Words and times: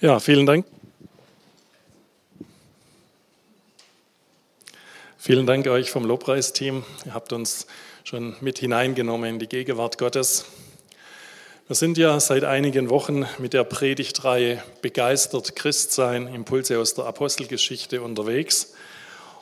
Ja, 0.00 0.20
vielen 0.20 0.46
Dank. 0.46 0.64
Vielen 5.16 5.44
Dank 5.44 5.66
euch 5.66 5.90
vom 5.90 6.04
Lobpreisteam. 6.04 6.84
Ihr 7.04 7.14
habt 7.14 7.32
uns 7.32 7.66
schon 8.04 8.36
mit 8.40 8.60
hineingenommen 8.60 9.28
in 9.28 9.38
die 9.40 9.48
Gegenwart 9.48 9.98
Gottes. 9.98 10.44
Wir 11.66 11.74
sind 11.74 11.98
ja 11.98 12.20
seit 12.20 12.44
einigen 12.44 12.90
Wochen 12.90 13.26
mit 13.38 13.54
der 13.54 13.64
Predigtreihe 13.64 14.62
Begeistert 14.82 15.56
Christsein, 15.56 16.28
Impulse 16.28 16.78
aus 16.78 16.94
der 16.94 17.06
Apostelgeschichte 17.06 18.00
unterwegs. 18.00 18.74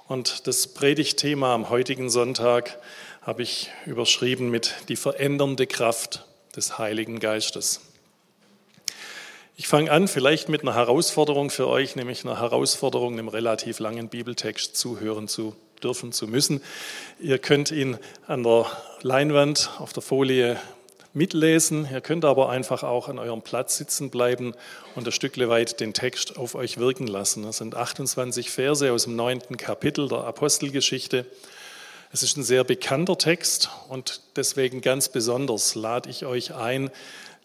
Und 0.09 0.47
das 0.47 0.69
Predigtthema 0.69 1.55
am 1.55 1.69
heutigen 1.69 2.09
Sonntag 2.09 2.79
habe 3.20 3.43
ich 3.43 3.70
überschrieben 3.84 4.48
mit 4.48 4.75
die 4.88 4.97
verändernde 4.97 5.66
Kraft 5.66 6.25
des 6.57 6.79
Heiligen 6.79 7.20
Geistes. 7.20 7.83
Ich 9.59 9.69
fange 9.69 9.91
an 9.91 10.06
vielleicht 10.06 10.51
mit 10.51 10.60
einer 10.60 10.74
Herausforderung 10.74 11.48
für 11.48 11.66
euch, 11.66 11.97
nämlich 11.97 12.27
einer 12.27 12.38
Herausforderung, 12.38 13.14
einem 13.14 13.28
relativ 13.28 13.78
langen 13.78 14.10
Bibeltext 14.10 14.77
zuhören 14.77 15.28
zu 15.28 15.56
dürfen, 15.83 16.12
zu 16.12 16.28
müssen. 16.28 16.60
Ihr 17.20 17.38
könnt 17.38 17.70
ihn 17.70 17.97
an 18.27 18.42
der 18.42 18.66
Leinwand 19.00 19.70
auf 19.78 19.95
der 19.95 20.02
Folie 20.02 20.61
mitlesen. 21.14 21.88
Ihr 21.91 22.02
könnt 22.02 22.27
aber 22.27 22.50
einfach 22.50 22.83
auch 22.83 23.09
an 23.09 23.19
eurem 23.19 23.41
Platz 23.41 23.78
sitzen 23.78 24.11
bleiben 24.11 24.52
und 24.95 25.09
ein 25.09 25.12
Stückle 25.12 25.48
weit 25.48 25.80
den 25.80 25.95
Text 25.95 26.36
auf 26.36 26.55
euch 26.55 26.77
wirken 26.77 27.06
lassen. 27.06 27.45
Das 27.45 27.56
sind 27.56 27.75
28 27.75 28.50
Verse 28.50 28.92
aus 28.92 29.05
dem 29.05 29.16
neunten 29.16 29.56
Kapitel 29.56 30.06
der 30.06 30.25
Apostelgeschichte. 30.25 31.25
Es 32.12 32.23
ist 32.23 32.36
ein 32.36 32.42
sehr 32.42 32.62
bekannter 32.62 33.16
Text 33.16 33.70
und 33.88 34.20
deswegen 34.36 34.83
ganz 34.83 35.09
besonders 35.09 35.75
lade 35.75 36.11
ich 36.11 36.27
euch 36.27 36.55
ein, 36.55 36.91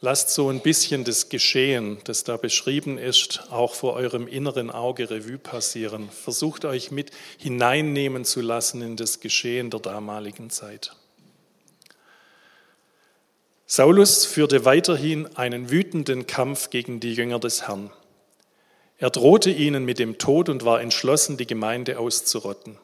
Lasst 0.03 0.31
so 0.31 0.49
ein 0.49 0.61
bisschen 0.61 1.03
das 1.03 1.29
Geschehen, 1.29 1.99
das 2.05 2.23
da 2.23 2.35
beschrieben 2.35 2.97
ist, 2.97 3.43
auch 3.51 3.75
vor 3.75 3.93
eurem 3.93 4.27
inneren 4.27 4.71
Auge 4.71 5.11
Revue 5.11 5.37
passieren. 5.37 6.09
Versucht 6.09 6.65
euch 6.65 6.89
mit 6.89 7.11
hineinnehmen 7.37 8.25
zu 8.25 8.41
lassen 8.41 8.81
in 8.81 8.95
das 8.95 9.19
Geschehen 9.19 9.69
der 9.69 9.79
damaligen 9.79 10.49
Zeit. 10.49 10.95
Saulus 13.67 14.25
führte 14.25 14.65
weiterhin 14.65 15.35
einen 15.37 15.69
wütenden 15.69 16.25
Kampf 16.25 16.71
gegen 16.71 16.99
die 16.99 17.13
Jünger 17.13 17.37
des 17.37 17.67
Herrn. 17.67 17.91
Er 18.97 19.11
drohte 19.11 19.51
ihnen 19.51 19.85
mit 19.85 19.99
dem 19.99 20.17
Tod 20.17 20.49
und 20.49 20.65
war 20.65 20.81
entschlossen, 20.81 21.37
die 21.37 21.45
Gemeinde 21.45 21.99
auszurotten. 21.99 22.79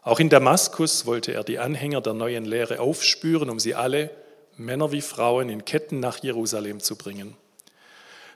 Auch 0.00 0.18
in 0.18 0.30
Damaskus 0.30 1.04
wollte 1.04 1.34
er 1.34 1.44
die 1.44 1.58
Anhänger 1.58 2.00
der 2.00 2.14
neuen 2.14 2.46
Lehre 2.46 2.80
aufspüren, 2.80 3.50
um 3.50 3.60
sie 3.60 3.74
alle 3.74 4.10
Männer 4.56 4.92
wie 4.92 5.00
Frauen 5.00 5.48
in 5.48 5.64
Ketten 5.64 6.00
nach 6.00 6.22
Jerusalem 6.22 6.80
zu 6.80 6.96
bringen. 6.96 7.36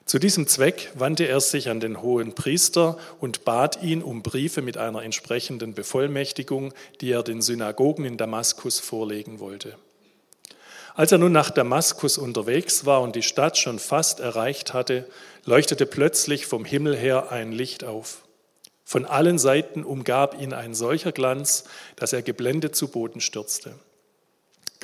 Zu 0.06 0.20
diesem 0.20 0.46
Zweck 0.46 0.92
wandte 0.94 1.26
er 1.26 1.40
sich 1.40 1.68
an 1.68 1.80
den 1.80 2.00
hohen 2.00 2.34
Priester 2.34 2.96
und 3.18 3.44
bat 3.44 3.82
ihn 3.82 4.04
um 4.04 4.22
Briefe 4.22 4.62
mit 4.62 4.76
einer 4.78 5.02
entsprechenden 5.02 5.74
Bevollmächtigung, 5.74 6.72
die 7.00 7.10
er 7.10 7.24
den 7.24 7.42
Synagogen 7.42 8.04
in 8.04 8.16
Damaskus 8.16 8.78
vorlegen 8.78 9.40
wollte. 9.40 9.76
Als 10.94 11.10
er 11.10 11.18
nun 11.18 11.32
nach 11.32 11.50
Damaskus 11.50 12.18
unterwegs 12.18 12.86
war 12.86 13.02
und 13.02 13.16
die 13.16 13.22
Stadt 13.22 13.58
schon 13.58 13.80
fast 13.80 14.20
erreicht 14.20 14.72
hatte, 14.72 15.06
leuchtete 15.44 15.86
plötzlich 15.86 16.46
vom 16.46 16.64
Himmel 16.64 16.96
her 16.96 17.32
ein 17.32 17.50
Licht 17.50 17.82
auf. 17.82 18.22
Von 18.84 19.04
allen 19.04 19.38
Seiten 19.38 19.82
umgab 19.82 20.40
ihn 20.40 20.52
ein 20.52 20.72
solcher 20.72 21.10
Glanz, 21.10 21.64
dass 21.96 22.12
er 22.12 22.22
geblendet 22.22 22.76
zu 22.76 22.88
Boden 22.88 23.20
stürzte. 23.20 23.74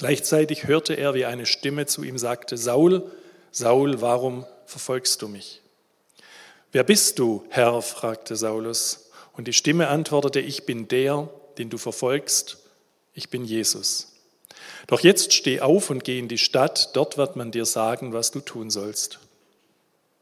Gleichzeitig 0.03 0.67
hörte 0.67 0.95
er, 0.95 1.15
wie 1.15 1.27
eine 1.27 1.47
Stimme 1.47 1.87
zu 1.87 2.03
ihm 2.03 2.19
sagte, 2.19 2.57
Saul, 2.57 3.09
Saul, 3.53 4.01
warum 4.01 4.45
verfolgst 4.67 5.23
du 5.23 5.29
mich? 5.29 5.61
Wer 6.73 6.83
bist 6.83 7.21
du, 7.21 7.47
Herr? 7.51 7.81
fragte 7.83 8.35
Saulus. 8.35 9.13
Und 9.35 9.47
die 9.47 9.53
Stimme 9.53 9.87
antwortete, 9.87 10.41
ich 10.41 10.67
bin 10.67 10.89
der, 10.89 11.29
den 11.57 11.71
du 11.71 11.79
verfolgst, 11.79 12.59
ich 13.15 13.31
bin 13.31 13.45
Jesus. 13.45 14.09
Doch 14.89 14.99
jetzt 14.99 15.35
steh 15.35 15.61
auf 15.61 15.89
und 15.89 16.03
geh 16.03 16.19
in 16.19 16.27
die 16.27 16.37
Stadt, 16.37 16.97
dort 16.97 17.17
wird 17.17 17.37
man 17.37 17.53
dir 17.53 17.65
sagen, 17.65 18.13
was 18.13 18.33
du 18.33 18.41
tun 18.41 18.71
sollst. 18.71 19.21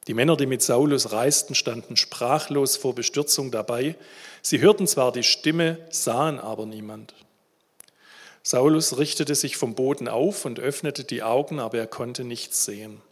Die 0.09 0.13
Männer, 0.13 0.37
die 0.37 0.45
mit 0.45 0.61
Saulus 0.61 1.13
reisten, 1.13 1.55
standen 1.55 1.97
sprachlos 1.97 2.77
vor 2.77 2.95
Bestürzung 2.95 3.51
dabei. 3.51 3.97
Sie 4.43 4.61
hörten 4.61 4.87
zwar 4.87 5.11
die 5.11 5.23
Stimme, 5.23 5.79
sahen 5.89 6.39
aber 6.39 6.67
niemand. 6.67 7.15
Saulus 8.43 8.99
richtete 8.99 9.35
sich 9.35 9.57
vom 9.57 9.75
Boden 9.75 10.09
auf 10.09 10.45
und 10.45 10.59
öffnete 10.59 11.05
die 11.05 11.23
Augen, 11.23 11.61
aber 11.61 11.79
er 11.79 11.87
konnte 11.87 12.25
nichts 12.25 12.65
sehen. 12.65 13.03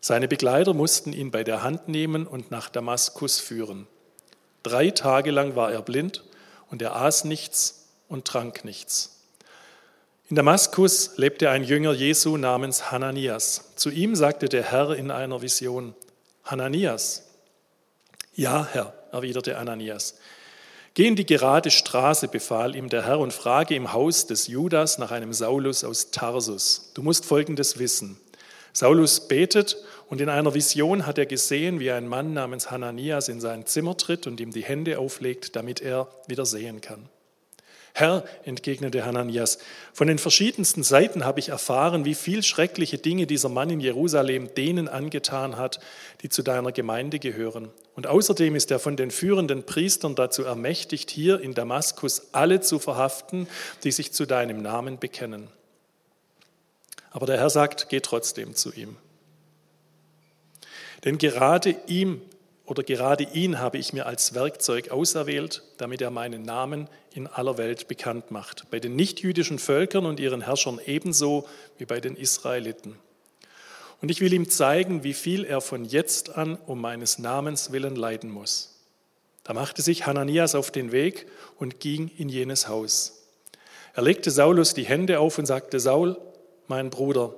Seine 0.00 0.28
Begleiter 0.28 0.72
mussten 0.72 1.12
ihn 1.12 1.30
bei 1.30 1.44
der 1.44 1.62
Hand 1.62 1.88
nehmen 1.88 2.26
und 2.26 2.50
nach 2.50 2.70
Damaskus 2.70 3.38
führen. 3.38 3.86
Drei 4.62 4.90
Tage 4.90 5.30
lang 5.30 5.56
war 5.56 5.70
er 5.70 5.82
blind 5.82 6.24
und 6.70 6.80
er 6.80 6.96
aß 6.96 7.24
nichts 7.24 7.88
und 8.08 8.24
trank 8.24 8.64
nichts. 8.64 9.20
In 10.30 10.36
Damaskus 10.36 11.16
lebte 11.16 11.50
ein 11.50 11.64
Jünger 11.64 11.92
Jesu 11.92 12.36
namens 12.36 12.90
Hananias. 12.90 13.72
Zu 13.76 13.90
ihm 13.90 14.14
sagte 14.14 14.48
der 14.48 14.62
Herr 14.62 14.90
in 14.90 15.10
einer 15.10 15.42
Vision, 15.42 15.94
Hananias. 16.44 17.26
Ja, 18.34 18.66
Herr, 18.72 18.94
erwiderte 19.12 19.58
Ananias. 19.58 20.18
Geh 20.94 21.06
in 21.06 21.16
die 21.16 21.26
gerade 21.26 21.70
Straße, 21.70 22.28
befahl 22.28 22.74
ihm 22.74 22.88
der 22.88 23.06
Herr, 23.06 23.20
und 23.20 23.32
frage 23.32 23.74
im 23.74 23.92
Haus 23.92 24.26
des 24.26 24.48
Judas 24.48 24.98
nach 24.98 25.12
einem 25.12 25.32
Saulus 25.32 25.84
aus 25.84 26.10
Tarsus. 26.10 26.90
Du 26.94 27.02
musst 27.02 27.24
Folgendes 27.24 27.78
wissen. 27.78 28.18
Saulus 28.72 29.28
betet 29.28 29.76
und 30.08 30.20
in 30.20 30.28
einer 30.28 30.54
Vision 30.54 31.06
hat 31.06 31.18
er 31.18 31.26
gesehen, 31.26 31.80
wie 31.80 31.90
ein 31.90 32.08
Mann 32.08 32.32
namens 32.32 32.70
Hananias 32.70 33.28
in 33.28 33.40
sein 33.40 33.66
Zimmer 33.66 33.96
tritt 33.96 34.26
und 34.26 34.40
ihm 34.40 34.52
die 34.52 34.64
Hände 34.64 34.98
auflegt, 34.98 35.54
damit 35.56 35.80
er 35.80 36.08
wieder 36.26 36.44
sehen 36.44 36.80
kann. 36.80 37.08
Herr, 37.92 38.24
entgegnete 38.44 39.04
Hananias, 39.04 39.58
von 39.92 40.06
den 40.06 40.18
verschiedensten 40.18 40.82
Seiten 40.82 41.24
habe 41.24 41.40
ich 41.40 41.48
erfahren, 41.48 42.04
wie 42.04 42.14
viel 42.14 42.42
schreckliche 42.42 42.98
Dinge 42.98 43.26
dieser 43.26 43.48
Mann 43.48 43.70
in 43.70 43.80
Jerusalem 43.80 44.54
denen 44.54 44.88
angetan 44.88 45.56
hat, 45.56 45.80
die 46.22 46.28
zu 46.28 46.42
deiner 46.42 46.72
Gemeinde 46.72 47.18
gehören. 47.18 47.68
Und 47.96 48.06
außerdem 48.06 48.54
ist 48.54 48.70
er 48.70 48.78
von 48.78 48.96
den 48.96 49.10
führenden 49.10 49.64
Priestern 49.64 50.14
dazu 50.14 50.44
ermächtigt, 50.44 51.10
hier 51.10 51.40
in 51.40 51.54
Damaskus 51.54 52.28
alle 52.32 52.60
zu 52.60 52.78
verhaften, 52.78 53.48
die 53.84 53.92
sich 53.92 54.12
zu 54.12 54.24
deinem 54.24 54.62
Namen 54.62 54.98
bekennen. 54.98 55.48
Aber 57.10 57.26
der 57.26 57.38
Herr 57.38 57.50
sagt, 57.50 57.88
geh 57.88 58.00
trotzdem 58.00 58.54
zu 58.54 58.72
ihm. 58.72 58.96
Denn 61.04 61.18
gerade 61.18 61.74
ihm 61.86 62.22
oder 62.70 62.84
gerade 62.84 63.24
ihn 63.24 63.58
habe 63.58 63.78
ich 63.78 63.92
mir 63.92 64.06
als 64.06 64.32
Werkzeug 64.32 64.92
auserwählt, 64.92 65.64
damit 65.78 66.00
er 66.00 66.10
meinen 66.10 66.42
Namen 66.42 66.88
in 67.12 67.26
aller 67.26 67.58
Welt 67.58 67.88
bekannt 67.88 68.30
macht, 68.30 68.70
bei 68.70 68.78
den 68.78 68.94
nichtjüdischen 68.94 69.58
Völkern 69.58 70.06
und 70.06 70.20
ihren 70.20 70.42
Herrschern 70.42 70.78
ebenso 70.86 71.48
wie 71.78 71.84
bei 71.84 71.98
den 71.98 72.14
Israeliten. 72.14 72.96
Und 74.00 74.12
ich 74.12 74.20
will 74.20 74.32
ihm 74.32 74.48
zeigen, 74.48 75.02
wie 75.02 75.14
viel 75.14 75.44
er 75.44 75.60
von 75.60 75.84
jetzt 75.84 76.36
an 76.36 76.56
um 76.64 76.80
meines 76.80 77.18
Namens 77.18 77.72
willen 77.72 77.96
leiden 77.96 78.30
muss. 78.30 78.78
Da 79.42 79.52
machte 79.52 79.82
sich 79.82 80.06
Hananias 80.06 80.54
auf 80.54 80.70
den 80.70 80.92
Weg 80.92 81.26
und 81.58 81.80
ging 81.80 82.08
in 82.18 82.28
jenes 82.28 82.68
Haus. 82.68 83.24
Er 83.94 84.04
legte 84.04 84.30
Saulus 84.30 84.74
die 84.74 84.84
Hände 84.86 85.18
auf 85.18 85.38
und 85.38 85.46
sagte, 85.46 85.80
Saul, 85.80 86.16
mein 86.68 86.90
Bruder, 86.90 87.34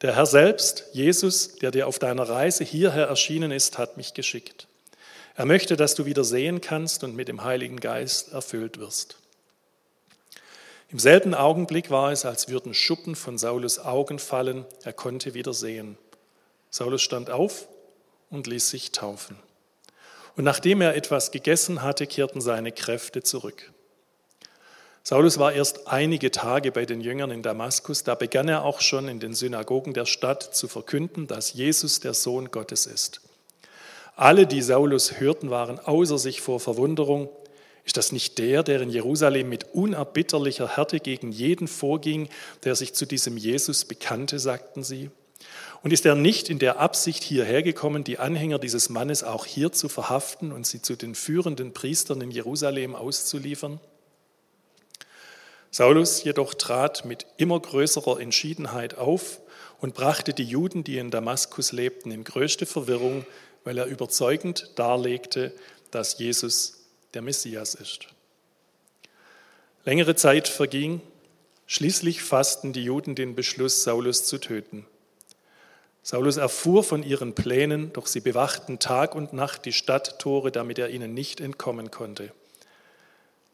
der 0.00 0.16
Herr 0.16 0.24
selbst, 0.24 0.86
Jesus, 0.94 1.56
der 1.58 1.70
dir 1.70 1.86
auf 1.86 1.98
deiner 1.98 2.26
Reise 2.26 2.64
hierher 2.64 3.08
erschienen 3.08 3.50
ist, 3.50 3.76
hat 3.76 3.98
mich 3.98 4.14
geschickt. 4.14 4.68
Er 5.40 5.46
möchte, 5.46 5.78
dass 5.78 5.94
du 5.94 6.04
wieder 6.04 6.22
sehen 6.22 6.60
kannst 6.60 7.02
und 7.02 7.16
mit 7.16 7.26
dem 7.26 7.42
Heiligen 7.42 7.80
Geist 7.80 8.30
erfüllt 8.30 8.78
wirst. 8.78 9.16
Im 10.90 10.98
selben 10.98 11.32
Augenblick 11.32 11.88
war 11.88 12.12
es, 12.12 12.26
als 12.26 12.50
würden 12.50 12.74
Schuppen 12.74 13.16
von 13.16 13.38
Saulus 13.38 13.78
Augen 13.78 14.18
fallen. 14.18 14.66
Er 14.82 14.92
konnte 14.92 15.32
wieder 15.32 15.54
sehen. 15.54 15.96
Saulus 16.68 17.00
stand 17.00 17.30
auf 17.30 17.68
und 18.28 18.48
ließ 18.48 18.68
sich 18.68 18.92
taufen. 18.92 19.34
Und 20.36 20.44
nachdem 20.44 20.82
er 20.82 20.94
etwas 20.94 21.30
gegessen 21.30 21.80
hatte, 21.80 22.06
kehrten 22.06 22.42
seine 22.42 22.70
Kräfte 22.70 23.22
zurück. 23.22 23.72
Saulus 25.04 25.38
war 25.38 25.54
erst 25.54 25.88
einige 25.88 26.30
Tage 26.30 26.70
bei 26.70 26.84
den 26.84 27.00
Jüngern 27.00 27.30
in 27.30 27.42
Damaskus. 27.42 28.04
Da 28.04 28.14
begann 28.14 28.48
er 28.48 28.62
auch 28.62 28.82
schon 28.82 29.08
in 29.08 29.20
den 29.20 29.32
Synagogen 29.32 29.94
der 29.94 30.04
Stadt 30.04 30.54
zu 30.54 30.68
verkünden, 30.68 31.26
dass 31.26 31.54
Jesus 31.54 32.00
der 32.00 32.12
Sohn 32.12 32.50
Gottes 32.50 32.84
ist. 32.84 33.22
Alle, 34.20 34.46
die 34.46 34.60
Saulus 34.60 35.18
hörten, 35.18 35.48
waren 35.48 35.78
außer 35.78 36.18
sich 36.18 36.42
vor 36.42 36.60
Verwunderung. 36.60 37.30
Ist 37.86 37.96
das 37.96 38.12
nicht 38.12 38.36
der, 38.36 38.62
der 38.62 38.82
in 38.82 38.90
Jerusalem 38.90 39.48
mit 39.48 39.72
unerbitterlicher 39.72 40.76
Härte 40.76 41.00
gegen 41.00 41.32
jeden 41.32 41.66
vorging, 41.66 42.28
der 42.62 42.76
sich 42.76 42.92
zu 42.92 43.06
diesem 43.06 43.38
Jesus 43.38 43.86
bekannte, 43.86 44.38
sagten 44.38 44.84
sie? 44.84 45.08
Und 45.82 45.94
ist 45.94 46.04
er 46.04 46.16
nicht 46.16 46.50
in 46.50 46.58
der 46.58 46.78
Absicht 46.80 47.22
hierher 47.22 47.62
gekommen, 47.62 48.04
die 48.04 48.18
Anhänger 48.18 48.58
dieses 48.58 48.90
Mannes 48.90 49.24
auch 49.24 49.46
hier 49.46 49.72
zu 49.72 49.88
verhaften 49.88 50.52
und 50.52 50.66
sie 50.66 50.82
zu 50.82 50.96
den 50.96 51.14
führenden 51.14 51.72
Priestern 51.72 52.20
in 52.20 52.30
Jerusalem 52.30 52.94
auszuliefern? 52.94 53.80
Saulus 55.70 56.24
jedoch 56.24 56.52
trat 56.52 57.06
mit 57.06 57.24
immer 57.38 57.58
größerer 57.58 58.20
Entschiedenheit 58.20 58.98
auf 58.98 59.40
und 59.78 59.94
brachte 59.94 60.34
die 60.34 60.44
Juden, 60.44 60.84
die 60.84 60.98
in 60.98 61.10
Damaskus 61.10 61.72
lebten, 61.72 62.10
in 62.10 62.24
größte 62.24 62.66
Verwirrung, 62.66 63.24
weil 63.64 63.78
er 63.78 63.86
überzeugend 63.86 64.70
darlegte, 64.76 65.52
dass 65.90 66.18
Jesus 66.18 66.84
der 67.14 67.22
Messias 67.22 67.74
ist. 67.74 68.06
Längere 69.84 70.14
Zeit 70.14 70.48
verging, 70.48 71.00
schließlich 71.66 72.22
fassten 72.22 72.72
die 72.72 72.84
Juden 72.84 73.14
den 73.14 73.34
Beschluss, 73.34 73.82
Saulus 73.82 74.24
zu 74.24 74.38
töten. 74.38 74.86
Saulus 76.02 76.36
erfuhr 76.36 76.82
von 76.82 77.02
ihren 77.02 77.34
Plänen, 77.34 77.92
doch 77.92 78.06
sie 78.06 78.20
bewachten 78.20 78.78
Tag 78.78 79.14
und 79.14 79.32
Nacht 79.32 79.64
die 79.64 79.72
Stadttore, 79.72 80.50
damit 80.50 80.78
er 80.78 80.90
ihnen 80.90 81.14
nicht 81.14 81.40
entkommen 81.40 81.90
konnte. 81.90 82.32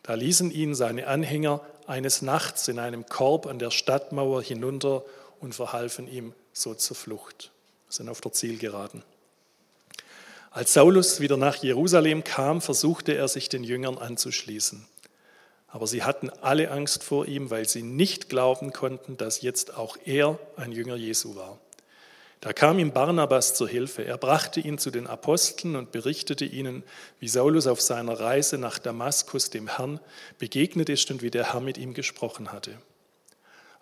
Da 0.02 0.14
ließen 0.14 0.52
ihn 0.52 0.74
seine 0.74 1.08
Anhänger 1.08 1.60
eines 1.86 2.22
Nachts 2.22 2.68
in 2.68 2.78
einem 2.78 3.06
Korb 3.06 3.46
an 3.46 3.58
der 3.58 3.72
Stadtmauer 3.72 4.42
hinunter 4.42 5.04
und 5.40 5.54
verhalfen 5.54 6.06
ihm 6.06 6.32
so 6.52 6.74
zur 6.74 6.96
Flucht. 6.96 7.50
sind 7.88 8.08
auf 8.08 8.20
der 8.20 8.32
Zielgeraden. 8.32 9.02
Als 10.56 10.72
Saulus 10.72 11.20
wieder 11.20 11.36
nach 11.36 11.56
Jerusalem 11.56 12.24
kam, 12.24 12.62
versuchte 12.62 13.12
er 13.12 13.28
sich 13.28 13.50
den 13.50 13.62
Jüngern 13.62 13.98
anzuschließen. 13.98 14.86
Aber 15.68 15.86
sie 15.86 16.02
hatten 16.02 16.30
alle 16.30 16.70
Angst 16.70 17.04
vor 17.04 17.28
ihm, 17.28 17.50
weil 17.50 17.68
sie 17.68 17.82
nicht 17.82 18.30
glauben 18.30 18.72
konnten, 18.72 19.18
dass 19.18 19.42
jetzt 19.42 19.76
auch 19.76 19.98
er 20.06 20.38
ein 20.56 20.72
Jünger 20.72 20.96
Jesu 20.96 21.36
war. 21.36 21.58
Da 22.40 22.54
kam 22.54 22.78
ihm 22.78 22.92
Barnabas 22.92 23.52
zur 23.52 23.68
Hilfe. 23.68 24.06
Er 24.06 24.16
brachte 24.16 24.60
ihn 24.60 24.78
zu 24.78 24.90
den 24.90 25.06
Aposteln 25.06 25.76
und 25.76 25.92
berichtete 25.92 26.46
ihnen, 26.46 26.84
wie 27.20 27.28
Saulus 27.28 27.66
auf 27.66 27.82
seiner 27.82 28.18
Reise 28.18 28.56
nach 28.56 28.78
Damaskus 28.78 29.50
dem 29.50 29.68
Herrn 29.76 30.00
begegnet 30.38 30.88
ist 30.88 31.10
und 31.10 31.20
wie 31.20 31.30
der 31.30 31.52
Herr 31.52 31.60
mit 31.60 31.76
ihm 31.76 31.92
gesprochen 31.92 32.50
hatte. 32.50 32.78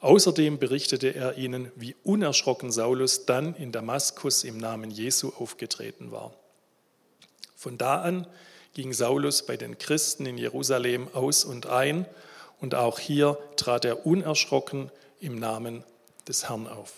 Außerdem 0.01 0.59
berichtete 0.59 1.15
er 1.15 1.39
ihnen, 1.39 1.71
wie 1.77 1.95
unerschrocken 2.03 2.73
Saulus 2.73 3.27
dann 3.27 3.55
in 3.55 3.71
Damaskus 3.71 4.43
im 4.43 4.59
Namen 4.59 4.91
Jesu 4.91 5.33
aufgetreten 5.39 6.11
war. 6.11 6.35
Von 7.65 7.79
da 7.79 8.03
an 8.03 8.27
ging 8.75 8.93
Saulus 8.93 9.47
bei 9.47 9.57
den 9.57 9.79
Christen 9.79 10.27
in 10.27 10.37
Jerusalem 10.37 11.09
aus 11.15 11.47
und 11.47 11.65
ein 11.65 12.05
und 12.61 12.75
auch 12.75 12.99
hier 12.99 13.39
trat 13.57 13.87
er 13.87 14.05
unerschrocken 14.05 14.91
im 15.19 15.39
Namen 15.39 15.83
des 16.29 16.51
Herrn 16.51 16.67
auf. 16.67 16.93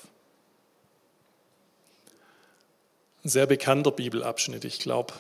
Ein 3.23 3.29
sehr 3.29 3.47
bekannter 3.47 3.93
Bibelabschnitt. 3.93 4.65
Ich 4.65 4.81
glaube, 4.81 5.15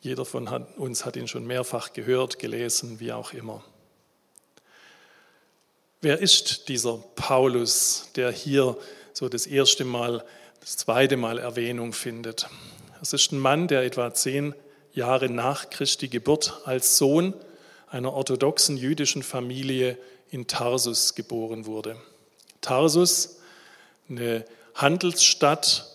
jeder 0.00 0.24
von 0.24 0.48
uns 0.78 1.04
hat 1.04 1.16
ihn 1.16 1.28
schon 1.28 1.46
mehrfach 1.46 1.92
gehört, 1.92 2.38
gelesen, 2.38 2.98
wie 2.98 3.12
auch 3.12 3.34
immer. 3.34 3.62
Wer 6.00 6.18
ist 6.18 6.70
dieser 6.70 6.96
Paulus, 7.14 8.08
der 8.16 8.32
hier 8.32 8.78
so 9.12 9.28
das 9.28 9.46
erste 9.46 9.84
Mal, 9.84 10.24
das 10.60 10.78
zweite 10.78 11.18
Mal 11.18 11.38
Erwähnung 11.38 11.92
findet? 11.92 12.48
Es 13.02 13.12
ist 13.12 13.32
ein 13.32 13.38
Mann, 13.38 13.68
der 13.68 13.82
etwa 13.82 14.14
zehn 14.14 14.54
Jahre 14.98 15.30
nach 15.30 15.70
Christi 15.70 16.08
Geburt 16.08 16.60
als 16.64 16.98
Sohn 16.98 17.32
einer 17.88 18.12
orthodoxen 18.12 18.76
jüdischen 18.76 19.22
Familie 19.22 19.96
in 20.30 20.48
Tarsus 20.48 21.14
geboren 21.14 21.66
wurde. 21.66 21.96
Tarsus, 22.60 23.38
eine 24.08 24.44
Handelsstadt, 24.74 25.86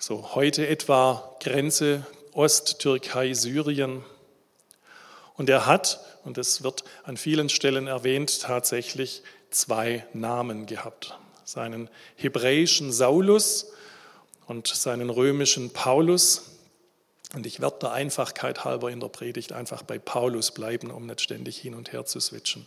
so 0.00 0.34
heute 0.36 0.68
etwa 0.68 1.36
Grenze 1.40 2.06
Osttürkei, 2.32 3.34
Syrien. 3.34 4.04
Und 5.36 5.50
er 5.50 5.66
hat, 5.66 5.98
und 6.24 6.36
das 6.36 6.62
wird 6.62 6.84
an 7.02 7.16
vielen 7.16 7.48
Stellen 7.48 7.88
erwähnt, 7.88 8.42
tatsächlich 8.42 9.22
zwei 9.50 10.06
Namen 10.12 10.66
gehabt. 10.66 11.18
Seinen 11.44 11.90
hebräischen 12.14 12.92
Saulus 12.92 13.72
und 14.46 14.68
seinen 14.68 15.10
römischen 15.10 15.72
Paulus. 15.72 16.53
Und 17.34 17.46
ich 17.46 17.60
werde 17.60 17.78
der 17.82 17.92
Einfachkeit 17.92 18.64
halber 18.64 18.90
in 18.90 19.00
der 19.00 19.08
Predigt 19.08 19.52
einfach 19.52 19.82
bei 19.82 19.98
Paulus 19.98 20.52
bleiben, 20.52 20.90
um 20.90 21.06
nicht 21.06 21.20
ständig 21.20 21.58
hin 21.58 21.74
und 21.74 21.92
her 21.92 22.04
zu 22.04 22.20
switchen. 22.20 22.66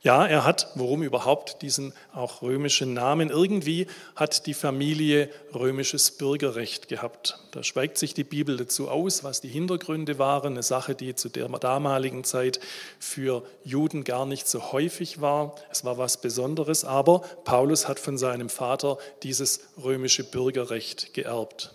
Ja, 0.00 0.24
er 0.24 0.44
hat, 0.44 0.68
warum 0.76 1.02
überhaupt 1.02 1.60
diesen 1.60 1.92
auch 2.14 2.40
römischen 2.40 2.94
Namen? 2.94 3.30
Irgendwie 3.30 3.88
hat 4.14 4.46
die 4.46 4.54
Familie 4.54 5.28
römisches 5.52 6.12
Bürgerrecht 6.12 6.86
gehabt. 6.86 7.40
Da 7.50 7.64
schweigt 7.64 7.98
sich 7.98 8.14
die 8.14 8.22
Bibel 8.22 8.56
dazu 8.56 8.88
aus, 8.88 9.24
was 9.24 9.40
die 9.40 9.48
Hintergründe 9.48 10.20
waren. 10.20 10.52
Eine 10.52 10.62
Sache, 10.62 10.94
die 10.94 11.16
zu 11.16 11.28
der 11.28 11.48
damaligen 11.48 12.22
Zeit 12.22 12.60
für 13.00 13.42
Juden 13.64 14.04
gar 14.04 14.24
nicht 14.24 14.46
so 14.46 14.70
häufig 14.70 15.20
war. 15.20 15.56
Es 15.68 15.84
war 15.84 15.98
was 15.98 16.20
Besonderes, 16.20 16.84
aber 16.84 17.22
Paulus 17.44 17.88
hat 17.88 17.98
von 17.98 18.18
seinem 18.18 18.50
Vater 18.50 18.98
dieses 19.24 19.60
römische 19.82 20.22
Bürgerrecht 20.22 21.12
geerbt. 21.12 21.74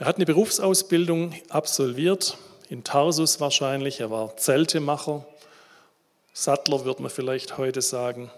Er 0.00 0.06
hat 0.06 0.16
eine 0.16 0.24
Berufsausbildung 0.24 1.34
absolviert, 1.50 2.38
in 2.70 2.84
Tarsus 2.84 3.38
wahrscheinlich. 3.38 4.00
Er 4.00 4.10
war 4.10 4.34
Zeltemacher, 4.38 5.26
Sattler 6.32 6.86
wird 6.86 7.00
man 7.00 7.10
vielleicht 7.10 7.58
heute 7.58 7.82
sagen. 7.82 8.30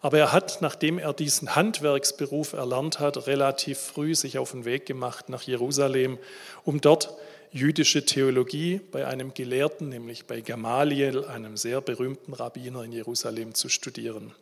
Aber 0.00 0.18
er 0.18 0.32
hat, 0.32 0.60
nachdem 0.60 0.98
er 0.98 1.12
diesen 1.12 1.54
Handwerksberuf 1.54 2.54
erlernt 2.54 2.98
hat, 2.98 3.28
relativ 3.28 3.78
früh 3.78 4.16
sich 4.16 4.38
auf 4.38 4.50
den 4.50 4.64
Weg 4.64 4.84
gemacht 4.84 5.28
nach 5.28 5.42
Jerusalem, 5.42 6.18
um 6.64 6.80
dort 6.80 7.14
jüdische 7.52 8.04
Theologie 8.04 8.80
bei 8.90 9.06
einem 9.06 9.34
Gelehrten, 9.34 9.88
nämlich 9.88 10.26
bei 10.26 10.40
Gamaliel, 10.40 11.24
einem 11.26 11.56
sehr 11.56 11.80
berühmten 11.80 12.32
Rabbiner 12.32 12.82
in 12.82 12.90
Jerusalem, 12.90 13.54
zu 13.54 13.68
studieren. 13.68 14.34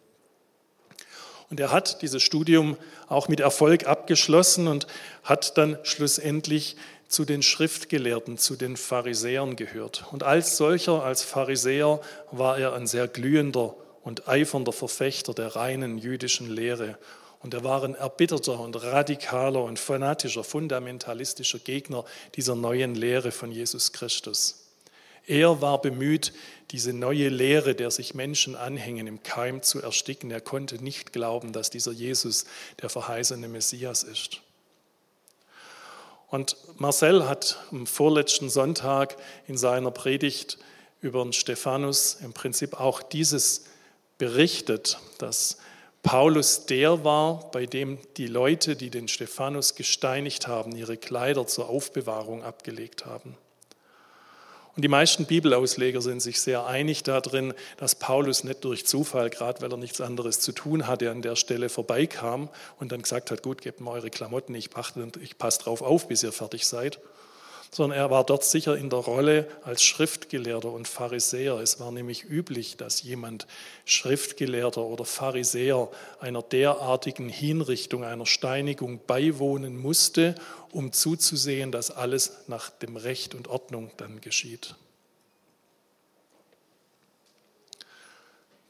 Und 1.50 1.58
er 1.58 1.72
hat 1.72 2.00
dieses 2.00 2.22
Studium 2.22 2.76
auch 3.08 3.26
mit 3.26 3.40
Erfolg 3.40 3.86
abgeschlossen 3.86 4.68
und 4.68 4.86
hat 5.24 5.58
dann 5.58 5.78
schlussendlich 5.82 6.76
zu 7.08 7.24
den 7.24 7.42
Schriftgelehrten, 7.42 8.38
zu 8.38 8.54
den 8.54 8.76
Pharisäern 8.76 9.56
gehört. 9.56 10.04
Und 10.12 10.22
als 10.22 10.56
solcher, 10.56 11.02
als 11.02 11.22
Pharisäer, 11.24 12.00
war 12.30 12.56
er 12.56 12.74
ein 12.74 12.86
sehr 12.86 13.08
glühender 13.08 13.74
und 14.04 14.28
eifernder 14.28 14.72
Verfechter 14.72 15.34
der 15.34 15.56
reinen 15.56 15.98
jüdischen 15.98 16.48
Lehre. 16.48 16.98
Und 17.40 17.52
er 17.52 17.64
war 17.64 17.82
ein 17.82 17.96
erbitterter 17.96 18.60
und 18.60 18.80
radikaler 18.80 19.64
und 19.64 19.80
fanatischer, 19.80 20.44
fundamentalistischer 20.44 21.58
Gegner 21.58 22.04
dieser 22.36 22.54
neuen 22.54 22.94
Lehre 22.94 23.32
von 23.32 23.50
Jesus 23.50 23.92
Christus. 23.92 24.59
Er 25.30 25.62
war 25.62 25.80
bemüht, 25.80 26.32
diese 26.72 26.92
neue 26.92 27.28
Lehre, 27.28 27.76
der 27.76 27.92
sich 27.92 28.14
Menschen 28.14 28.56
anhängen, 28.56 29.06
im 29.06 29.22
Keim 29.22 29.62
zu 29.62 29.80
ersticken. 29.80 30.32
Er 30.32 30.40
konnte 30.40 30.82
nicht 30.82 31.12
glauben, 31.12 31.52
dass 31.52 31.70
dieser 31.70 31.92
Jesus 31.92 32.46
der 32.82 32.90
verheißene 32.90 33.46
Messias 33.46 34.02
ist. 34.02 34.40
Und 36.30 36.56
Marcel 36.78 37.28
hat 37.28 37.58
am 37.70 37.86
vorletzten 37.86 38.50
Sonntag 38.50 39.16
in 39.46 39.56
seiner 39.56 39.92
Predigt 39.92 40.58
über 41.00 41.22
den 41.22 41.32
Stephanus 41.32 42.18
im 42.24 42.32
Prinzip 42.32 42.80
auch 42.80 43.00
dieses 43.00 43.66
berichtet, 44.18 44.98
dass 45.18 45.58
Paulus 46.02 46.66
der 46.66 47.04
war, 47.04 47.52
bei 47.52 47.66
dem 47.66 47.98
die 48.16 48.26
Leute, 48.26 48.74
die 48.74 48.90
den 48.90 49.06
Stephanus 49.06 49.76
gesteinigt 49.76 50.48
haben, 50.48 50.74
ihre 50.74 50.96
Kleider 50.96 51.46
zur 51.46 51.68
Aufbewahrung 51.68 52.42
abgelegt 52.42 53.06
haben. 53.06 53.36
Und 54.80 54.84
die 54.84 54.88
meisten 54.88 55.26
Bibelausleger 55.26 56.00
sind 56.00 56.22
sich 56.22 56.40
sehr 56.40 56.64
einig 56.64 57.02
darin, 57.02 57.52
dass 57.76 57.96
Paulus 57.96 58.44
nicht 58.44 58.64
durch 58.64 58.86
Zufall, 58.86 59.28
gerade 59.28 59.60
weil 59.60 59.70
er 59.70 59.76
nichts 59.76 60.00
anderes 60.00 60.40
zu 60.40 60.52
tun 60.52 60.86
hatte, 60.86 61.10
an 61.10 61.20
der 61.20 61.36
Stelle 61.36 61.68
vorbeikam 61.68 62.48
und 62.78 62.90
dann 62.90 63.02
gesagt 63.02 63.30
hat, 63.30 63.42
gut, 63.42 63.60
gebt 63.60 63.82
mir 63.82 63.90
eure 63.90 64.08
Klamotten, 64.08 64.54
ich, 64.54 64.70
passe 64.70 65.60
drauf 65.60 65.82
auf, 65.82 66.08
bis 66.08 66.22
ihr 66.22 66.32
fertig 66.32 66.66
seid, 66.66 66.98
sondern 67.70 67.98
er 67.98 68.10
war 68.10 68.24
dort 68.24 68.44
sicher 68.44 68.76
in 68.76 68.90
der 68.90 68.98
Rolle 68.98 69.48
als 69.62 69.82
Schriftgelehrter 69.84 70.72
und 70.72 70.88
Pharisäer. 70.88 71.54
Es 71.60 71.78
war 71.78 71.92
nämlich 71.92 72.24
üblich, 72.24 72.76
dass 72.76 73.02
jemand 73.02 73.46
Schriftgelehrter 73.84 74.82
oder 74.82 75.04
Pharisäer 75.04 75.88
einer 76.18 76.42
derartigen 76.42 77.28
Hinrichtung, 77.28 78.02
einer 78.02 78.26
Steinigung 78.26 79.00
beiwohnen 79.06 79.76
musste, 79.76 80.34
um 80.72 80.92
zuzusehen, 80.92 81.70
dass 81.70 81.92
alles 81.92 82.32
nach 82.48 82.70
dem 82.70 82.96
Recht 82.96 83.34
und 83.36 83.46
Ordnung 83.46 83.92
dann 83.96 84.20
geschieht. 84.20 84.74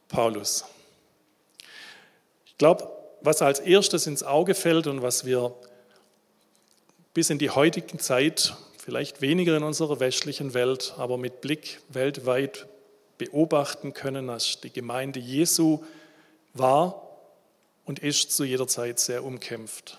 Paulus. 0.09 0.64
Ich 2.45 2.59
glaube, 2.59 2.90
was 3.23 3.40
als 3.40 3.61
erstes 3.61 4.07
ins 4.07 4.23
Auge 4.23 4.54
fällt 4.54 4.87
und 4.87 5.00
was 5.00 5.25
wir 5.25 5.54
bis 7.14 7.30
in 7.30 7.38
die 7.38 7.50
heutige 7.50 7.97
Zeit 7.97 8.54
vielleicht 8.81 9.21
weniger 9.21 9.57
in 9.57 9.63
unserer 9.63 10.01
westlichen 10.01 10.55
Welt, 10.55 10.95
aber 10.97 11.19
mit 11.19 11.41
Blick 11.41 11.81
weltweit 11.89 12.67
beobachten 13.19 13.93
können, 13.93 14.29
dass 14.29 14.61
die 14.61 14.73
Gemeinde 14.73 15.21
Jesu 15.21 15.85
war 16.55 17.07
und 17.85 17.99
ist 17.99 18.33
zu 18.33 18.45
jeder 18.45 18.67
Zeit 18.67 18.99
sehr 18.99 19.25
umkämpft. 19.25 19.99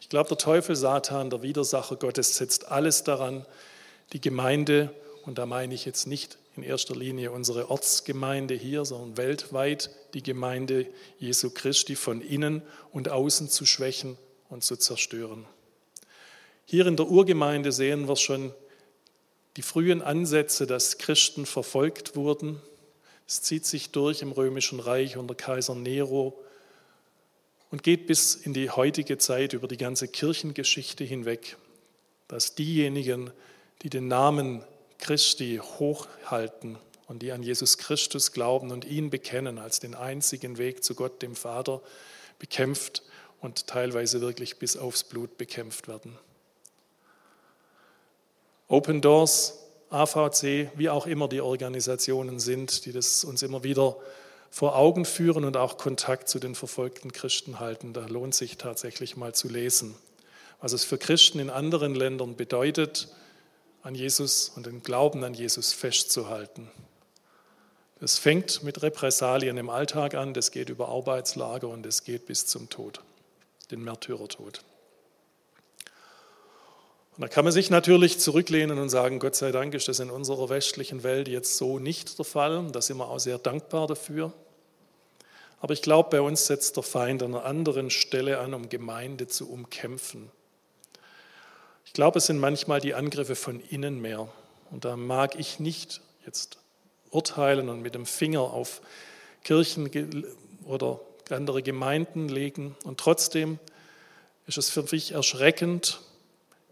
Ich 0.00 0.08
glaube, 0.08 0.28
der 0.28 0.38
Teufel, 0.38 0.76
Satan, 0.76 1.30
der 1.30 1.42
Widersacher 1.42 1.96
Gottes 1.96 2.36
setzt 2.36 2.68
alles 2.68 3.02
daran, 3.02 3.44
die 4.12 4.20
Gemeinde, 4.20 4.94
und 5.24 5.38
da 5.38 5.46
meine 5.46 5.74
ich 5.74 5.84
jetzt 5.84 6.06
nicht 6.06 6.38
in 6.56 6.62
erster 6.62 6.94
Linie 6.94 7.32
unsere 7.32 7.70
Ortsgemeinde 7.70 8.54
hier, 8.54 8.84
sondern 8.84 9.16
weltweit 9.16 9.90
die 10.14 10.22
Gemeinde 10.22 10.86
Jesu 11.18 11.50
Christi 11.50 11.96
von 11.96 12.20
innen 12.20 12.62
und 12.92 13.08
außen 13.08 13.48
zu 13.48 13.64
schwächen 13.64 14.18
und 14.50 14.62
zu 14.62 14.76
zerstören. 14.76 15.46
Hier 16.72 16.86
in 16.86 16.96
der 16.96 17.08
Urgemeinde 17.08 17.70
sehen 17.70 18.08
wir 18.08 18.16
schon 18.16 18.50
die 19.58 19.62
frühen 19.62 20.00
Ansätze, 20.00 20.66
dass 20.66 20.96
Christen 20.96 21.44
verfolgt 21.44 22.16
wurden. 22.16 22.62
Es 23.28 23.42
zieht 23.42 23.66
sich 23.66 23.90
durch 23.90 24.22
im 24.22 24.32
römischen 24.32 24.80
Reich 24.80 25.18
unter 25.18 25.34
Kaiser 25.34 25.74
Nero 25.74 26.42
und 27.70 27.82
geht 27.82 28.06
bis 28.06 28.34
in 28.36 28.54
die 28.54 28.70
heutige 28.70 29.18
Zeit 29.18 29.52
über 29.52 29.68
die 29.68 29.76
ganze 29.76 30.08
Kirchengeschichte 30.08 31.04
hinweg, 31.04 31.58
dass 32.26 32.54
diejenigen, 32.54 33.32
die 33.82 33.90
den 33.90 34.08
Namen 34.08 34.64
Christi 34.96 35.60
hochhalten 35.62 36.78
und 37.06 37.20
die 37.20 37.32
an 37.32 37.42
Jesus 37.42 37.76
Christus 37.76 38.32
glauben 38.32 38.70
und 38.70 38.86
ihn 38.86 39.10
bekennen 39.10 39.58
als 39.58 39.78
den 39.78 39.94
einzigen 39.94 40.56
Weg 40.56 40.82
zu 40.82 40.94
Gott, 40.94 41.20
dem 41.20 41.36
Vater, 41.36 41.82
bekämpft 42.38 43.02
und 43.42 43.66
teilweise 43.66 44.22
wirklich 44.22 44.56
bis 44.56 44.78
aufs 44.78 45.04
Blut 45.04 45.36
bekämpft 45.36 45.86
werden. 45.86 46.18
Open 48.72 49.02
Doors, 49.02 49.58
AVC, 49.90 50.70
wie 50.76 50.88
auch 50.88 51.06
immer 51.06 51.28
die 51.28 51.42
Organisationen 51.42 52.40
sind, 52.40 52.86
die 52.86 52.92
das 52.92 53.22
uns 53.22 53.42
immer 53.42 53.64
wieder 53.64 53.98
vor 54.50 54.76
Augen 54.76 55.04
führen 55.04 55.44
und 55.44 55.58
auch 55.58 55.76
Kontakt 55.76 56.30
zu 56.30 56.38
den 56.38 56.54
verfolgten 56.54 57.12
Christen 57.12 57.60
halten. 57.60 57.92
Da 57.92 58.06
lohnt 58.06 58.34
sich 58.34 58.56
tatsächlich 58.56 59.14
mal 59.14 59.34
zu 59.34 59.50
lesen, 59.50 59.94
was 60.62 60.72
es 60.72 60.84
für 60.84 60.96
Christen 60.96 61.38
in 61.38 61.50
anderen 61.50 61.94
Ländern 61.94 62.34
bedeutet, 62.34 63.08
an 63.82 63.94
Jesus 63.94 64.50
und 64.56 64.64
den 64.64 64.82
Glauben 64.82 65.22
an 65.22 65.34
Jesus 65.34 65.74
festzuhalten. 65.74 66.70
Das 68.00 68.16
fängt 68.16 68.62
mit 68.62 68.80
Repressalien 68.80 69.58
im 69.58 69.68
Alltag 69.68 70.14
an, 70.14 70.32
das 70.32 70.50
geht 70.50 70.70
über 70.70 70.88
Arbeitslager 70.88 71.68
und 71.68 71.84
es 71.84 72.04
geht 72.04 72.24
bis 72.24 72.46
zum 72.46 72.70
Tod, 72.70 73.02
den 73.70 73.84
Märtyrertod. 73.84 74.62
Und 77.16 77.20
da 77.20 77.28
kann 77.28 77.44
man 77.44 77.52
sich 77.52 77.68
natürlich 77.68 78.18
zurücklehnen 78.18 78.78
und 78.78 78.88
sagen, 78.88 79.18
Gott 79.18 79.34
sei 79.34 79.52
Dank 79.52 79.74
ist 79.74 79.88
das 79.88 80.00
in 80.00 80.10
unserer 80.10 80.48
westlichen 80.48 81.02
Welt 81.02 81.28
jetzt 81.28 81.58
so 81.58 81.78
nicht 81.78 82.18
der 82.18 82.24
Fall. 82.24 82.66
Da 82.72 82.80
sind 82.80 82.96
wir 82.96 83.08
auch 83.08 83.18
sehr 83.18 83.38
dankbar 83.38 83.86
dafür. 83.86 84.32
Aber 85.60 85.74
ich 85.74 85.82
glaube, 85.82 86.08
bei 86.10 86.20
uns 86.20 86.46
setzt 86.46 86.76
der 86.76 86.82
Feind 86.82 87.22
an 87.22 87.34
einer 87.34 87.44
anderen 87.44 87.90
Stelle 87.90 88.38
an, 88.38 88.54
um 88.54 88.68
Gemeinde 88.68 89.28
zu 89.28 89.50
umkämpfen. 89.50 90.30
Ich 91.84 91.92
glaube, 91.92 92.18
es 92.18 92.26
sind 92.26 92.38
manchmal 92.38 92.80
die 92.80 92.94
Angriffe 92.94 93.36
von 93.36 93.60
innen 93.60 94.00
mehr. 94.00 94.28
Und 94.70 94.86
da 94.86 94.96
mag 94.96 95.38
ich 95.38 95.60
nicht 95.60 96.00
jetzt 96.24 96.56
urteilen 97.10 97.68
und 97.68 97.82
mit 97.82 97.94
dem 97.94 98.06
Finger 98.06 98.40
auf 98.40 98.80
Kirchen 99.44 99.90
oder 100.64 100.98
andere 101.28 101.62
Gemeinden 101.62 102.28
legen. 102.28 102.74
Und 102.84 102.98
trotzdem 102.98 103.58
ist 104.46 104.56
es 104.56 104.70
für 104.70 104.82
mich 104.90 105.12
erschreckend, 105.12 106.00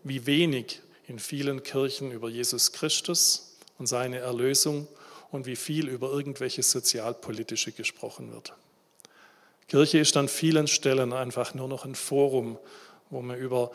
wie 0.04 0.26
wenig 0.26 0.80
in 1.07 1.19
vielen 1.19 1.62
Kirchen 1.62 2.12
über 2.12 2.28
Jesus 2.28 2.73
Christus 2.73 3.57
und 3.78 3.87
seine 3.87 4.19
Erlösung 4.19 4.87
und 5.30 5.47
wie 5.47 5.57
viel 5.57 5.88
über 5.88 6.11
irgendwelche 6.11 6.62
sozialpolitische 6.62 7.73
gesprochen 7.73 8.33
wird. 8.33 8.52
Kirche 9.69 9.99
ist 9.99 10.16
an 10.16 10.28
vielen 10.28 10.66
Stellen 10.66 11.12
einfach 11.12 11.54
nur 11.54 11.69
noch 11.69 11.85
ein 11.85 11.95
Forum, 11.95 12.59
wo 13.09 13.23
man 13.23 13.38
über 13.38 13.71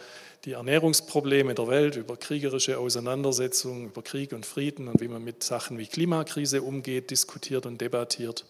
die 0.45 0.53
Ernährungsprobleme 0.53 1.55
der 1.55 1.67
Welt, 1.67 1.95
über 1.95 2.17
kriegerische 2.17 2.77
Auseinandersetzungen, 2.77 3.87
über 3.87 4.01
Krieg 4.01 4.31
und 4.33 4.45
Frieden 4.45 4.87
und 4.87 5.01
wie 5.01 5.07
man 5.07 5.23
mit 5.23 5.43
Sachen 5.43 5.77
wie 5.77 5.87
Klimakrise 5.87 6.61
umgeht, 6.61 7.11
diskutiert 7.11 7.65
und 7.65 7.81
debattiert, 7.81 8.45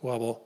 wo 0.00 0.10
aber 0.10 0.40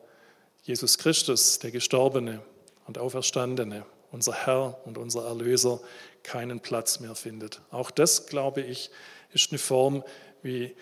Jesus 0.63 0.99
Christus, 0.99 1.59
der 1.59 1.71
Gestorbene 1.71 2.41
und 2.87 2.99
Auferstandene, 2.99 3.85
unser 4.11 4.33
Herr 4.33 4.79
und 4.85 4.99
unser 4.99 5.27
Erlöser, 5.27 5.81
keinen 6.23 6.61
Platz 6.61 7.01
mehr 7.01 7.15
findet. 7.15 7.61
Auch 7.71 7.91
das, 7.91 8.27
glaube 8.27 8.61
ich, 8.61 8.91
ist 9.33 9.51
eine 9.51 9.59
Form, 9.59 10.05
wie 10.43 10.75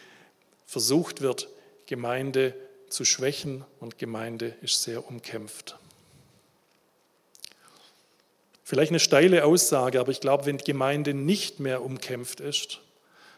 versucht 0.66 1.21
wird, 1.21 1.49
Gemeinde 1.87 2.54
zu 2.88 3.04
schwächen 3.04 3.64
und 3.80 3.99
Gemeinde 3.99 4.54
ist 4.61 4.83
sehr 4.83 5.07
umkämpft. 5.07 5.78
Vielleicht 8.64 8.90
eine 8.90 9.00
steile 9.00 9.45
Aussage, 9.45 9.99
aber 9.99 10.11
ich 10.11 10.21
glaube, 10.21 10.45
wenn 10.45 10.59
Gemeinde 10.59 11.14
nicht 11.14 11.59
mehr 11.59 11.83
umkämpft 11.83 12.40
ist, 12.40 12.80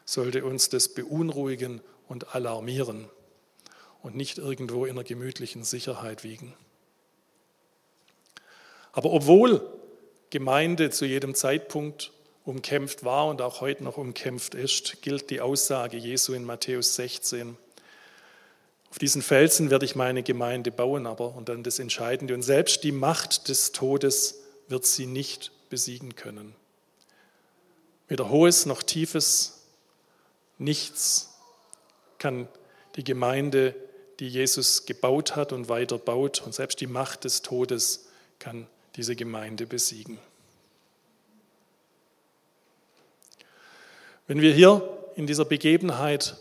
sollte 0.05 0.45
uns 0.45 0.69
das 0.71 0.89
beunruhigen 0.89 1.81
und 2.09 2.35
alarmieren 2.35 3.09
und 4.03 4.17
nicht 4.17 4.39
irgendwo 4.39 4.85
in 4.85 4.93
einer 4.93 5.05
gemütlichen 5.05 5.63
Sicherheit 5.63 6.25
wiegen. 6.25 6.55
Aber 8.93 9.13
obwohl 9.13 9.65
Gemeinde 10.31 10.91
zu 10.91 11.07
jedem 11.07 11.35
Zeitpunkt 11.35 12.13
umkämpft 12.45 13.05
war 13.05 13.27
und 13.27 13.43
auch 13.43 13.61
heute 13.61 13.83
noch 13.85 13.97
umkämpft 13.97 14.55
ist, 14.55 15.03
gilt 15.03 15.31
die 15.31 15.41
Aussage 15.41 15.97
Jesu 15.97 16.33
in 16.33 16.45
Matthäus 16.45 16.95
16. 16.95 17.57
Auf 18.91 18.99
diesen 18.99 19.23
Felsen 19.23 19.71
werde 19.71 19.85
ich 19.85 19.95
meine 19.95 20.23
Gemeinde 20.23 20.71
bauen, 20.71 21.07
aber, 21.07 21.35
und 21.37 21.49
dann 21.49 21.63
das 21.63 21.79
Entscheidende, 21.79 22.35
und 22.35 22.43
selbst 22.43 22.83
die 22.85 22.93
Macht 22.93 23.49
des 23.49 23.73
Todes 23.73 24.41
wird 24.69 24.87
sie 24.87 25.07
nicht 25.07 25.53
besiegen 25.69 26.15
können. 26.17 26.55
Weder 28.09 28.31
hohes 28.31 28.67
noch 28.67 28.83
tiefes, 28.83 29.67
nichts 30.59 31.35
kann 32.19 32.49
die 32.97 33.05
Gemeinde, 33.05 33.75
die 34.19 34.29
Jesus 34.29 34.87
gebaut 34.87 35.37
hat 35.37 35.53
und 35.53 35.69
weiter 35.69 35.99
baut, 35.99 36.43
und 36.43 36.55
selbst 36.55 36.81
die 36.81 36.89
Macht 36.89 37.25
des 37.25 37.43
Todes 37.43 38.07
kann 38.39 38.67
diese 38.97 39.17
Gemeinde 39.17 39.67
besiegen. 39.67 40.19
Wenn 44.27 44.41
wir 44.41 44.53
hier 44.55 44.83
in 45.17 45.27
dieser 45.27 45.45
Begebenheit 45.45 46.37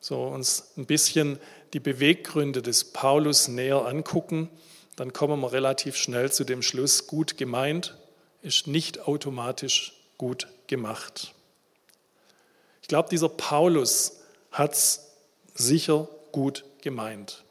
so 0.00 0.24
uns 0.24 0.72
ein 0.76 0.86
bisschen 0.86 1.38
die 1.72 1.80
Beweggründe 1.80 2.60
des 2.60 2.92
Paulus 2.92 3.48
näher 3.48 3.86
angucken, 3.86 4.50
dann 4.96 5.12
kommen 5.12 5.40
wir 5.40 5.52
relativ 5.52 5.96
schnell 5.96 6.30
zu 6.30 6.44
dem 6.44 6.62
Schluss, 6.62 7.06
gut 7.06 7.38
gemeint 7.38 7.96
ist 8.42 8.66
nicht 8.66 9.06
automatisch 9.06 9.94
gut 10.18 10.48
gemacht. 10.66 11.32
Ich 12.82 12.88
glaube, 12.88 13.08
dieser 13.08 13.28
Paulus 13.28 14.20
hat 14.50 14.72
es 14.72 15.12
sicher 15.54 16.08
gut 16.32 16.64
gemeint. 16.82 17.44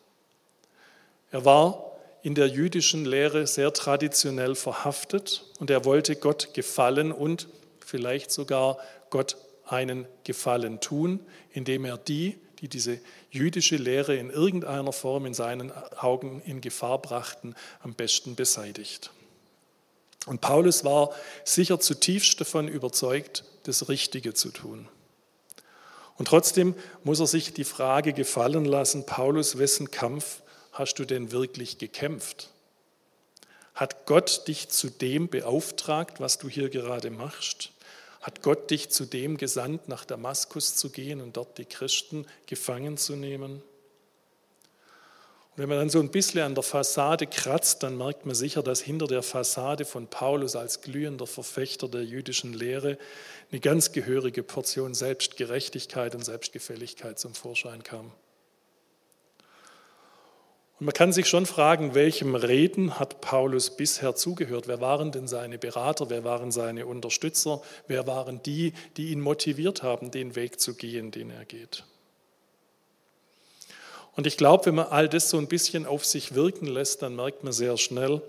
Er 1.32 1.46
war 1.46 1.91
in 2.24 2.36
der 2.36 2.48
jüdischen 2.48 3.06
Lehre 3.06 3.48
sehr 3.48 3.74
traditionell 3.74 4.56
verhaftet 4.56 5.46
und 5.60 5.70
er 5.70 5.86
wollte 5.86 6.16
Gott 6.16 6.54
gefallen 6.54 7.12
und 7.12 7.48
vielleicht 7.86 8.32
sogar 8.32 8.78
Gott 9.10 9.38
einen 9.66 10.06
Gefallen 10.24 10.80
tun, 10.80 11.20
indem 11.52 11.86
er 11.86 11.98
die, 11.98 12.38
die 12.60 12.68
diese 12.68 13.00
jüdische 13.32 13.78
Lehre 13.78 14.16
in 14.16 14.30
irgendeiner 14.30 14.94
Form 14.94 15.26
in 15.26 15.34
seinen 15.34 15.72
Augen 15.98 16.42
in 16.46 16.62
Gefahr 16.62 17.02
brachten, 17.02 17.56
am 17.82 17.94
besten 17.94 18.36
beseitigt. 18.36 19.12
Und 20.28 20.42
Paulus 20.42 20.86
war 20.86 21.12
sicher 21.44 21.80
zutiefst 21.80 22.40
davon 22.40 22.68
überzeugt, 22.68 23.44
das 23.64 23.90
Richtige 23.90 24.36
zu 24.36 24.52
tun. 24.52 24.88
Und 26.18 26.28
trotzdem 26.28 26.76
muss 27.04 27.20
er 27.20 27.26
sich 27.26 27.54
die 27.54 27.64
Frage 27.64 28.14
gefallen 28.14 28.66
lassen, 28.66 29.08
Paulus, 29.08 29.58
wessen 29.58 29.90
Kampf 29.90 30.44
hast 30.82 30.96
du 30.96 31.06
denn 31.06 31.32
wirklich 31.32 31.78
gekämpft? 31.78 32.50
Hat 33.76 34.06
Gott 34.06 34.48
dich 34.48 34.70
zu 34.70 34.90
dem 34.90 35.30
beauftragt, 35.30 36.20
was 36.20 36.40
du 36.40 36.50
hier 36.50 36.70
gerade 36.70 37.12
machst? 37.12 37.72
Hat 38.20 38.42
Gott 38.42 38.70
dich 38.70 38.90
zu 38.90 39.06
dem 39.06 39.38
gesandt, 39.38 39.88
nach 39.88 40.06
Damaskus 40.06 40.76
zu 40.76 40.90
gehen 40.90 41.22
und 41.22 41.38
dort 41.38 41.58
die 41.58 41.66
Christen 41.66 42.26
gefangen 42.48 42.98
zu 42.98 43.16
nehmen? 43.16 43.64
Und 45.52 45.58
wenn 45.58 45.70
man 45.70 45.78
dann 45.78 45.90
so 45.90 46.00
ein 46.00 46.10
bisschen 46.10 46.42
an 46.42 46.56
der 46.56 46.64
Fassade 46.64 47.28
kratzt, 47.28 47.84
dann 47.84 47.98
merkt 47.98 48.26
man 48.26 48.36
sicher, 48.36 48.64
dass 48.64 48.82
hinter 48.82 49.06
der 49.06 49.22
Fassade 49.22 49.86
von 49.86 50.08
Paulus 50.08 50.56
als 50.56 50.82
glühender 50.82 51.28
Verfechter 51.28 51.90
der 51.90 52.04
jüdischen 52.04 52.54
Lehre 52.54 52.98
eine 53.52 53.60
ganz 53.60 53.92
gehörige 53.92 54.44
Portion 54.44 54.96
Selbstgerechtigkeit 54.96 56.16
und 56.16 56.24
Selbstgefälligkeit 56.26 57.20
zum 57.20 57.36
Vorschein 57.36 57.84
kam. 57.84 58.12
Und 60.82 60.86
man 60.86 60.94
kann 60.96 61.14
sich 61.14 61.30
schon 61.30 61.46
fragen, 61.46 61.94
welchem 61.94 62.34
Reden 62.34 62.98
hat 62.98 63.22
Paulus 63.22 63.70
bisher 63.70 64.16
zugehört? 64.16 64.68
Wer 64.68 64.82
waren 64.82 65.12
denn 65.12 65.28
seine 65.28 65.60
Berater? 65.60 66.10
Wer 66.10 66.24
waren 66.24 66.52
seine 66.52 66.88
Unterstützer? 66.88 67.62
Wer 67.86 68.08
waren 68.08 68.42
die, 68.42 68.74
die 68.98 69.12
ihn 69.12 69.22
motiviert 69.22 69.84
haben, 69.84 70.10
den 70.10 70.36
Weg 70.36 70.60
zu 70.60 70.74
gehen, 70.74 71.12
den 71.12 71.30
er 71.30 71.46
geht? 71.46 71.84
Und 74.16 74.26
ich 74.26 74.38
glaube, 74.38 74.66
wenn 74.66 74.74
man 74.74 74.88
all 74.88 75.08
das 75.08 75.30
so 75.30 75.38
ein 75.38 75.48
bisschen 75.48 75.86
auf 75.86 76.04
sich 76.04 76.34
wirken 76.34 76.66
lässt, 76.66 77.04
dann 77.04 77.16
merkt 77.16 77.44
man 77.44 77.54
sehr 77.54 77.78
schnell, 77.78 78.24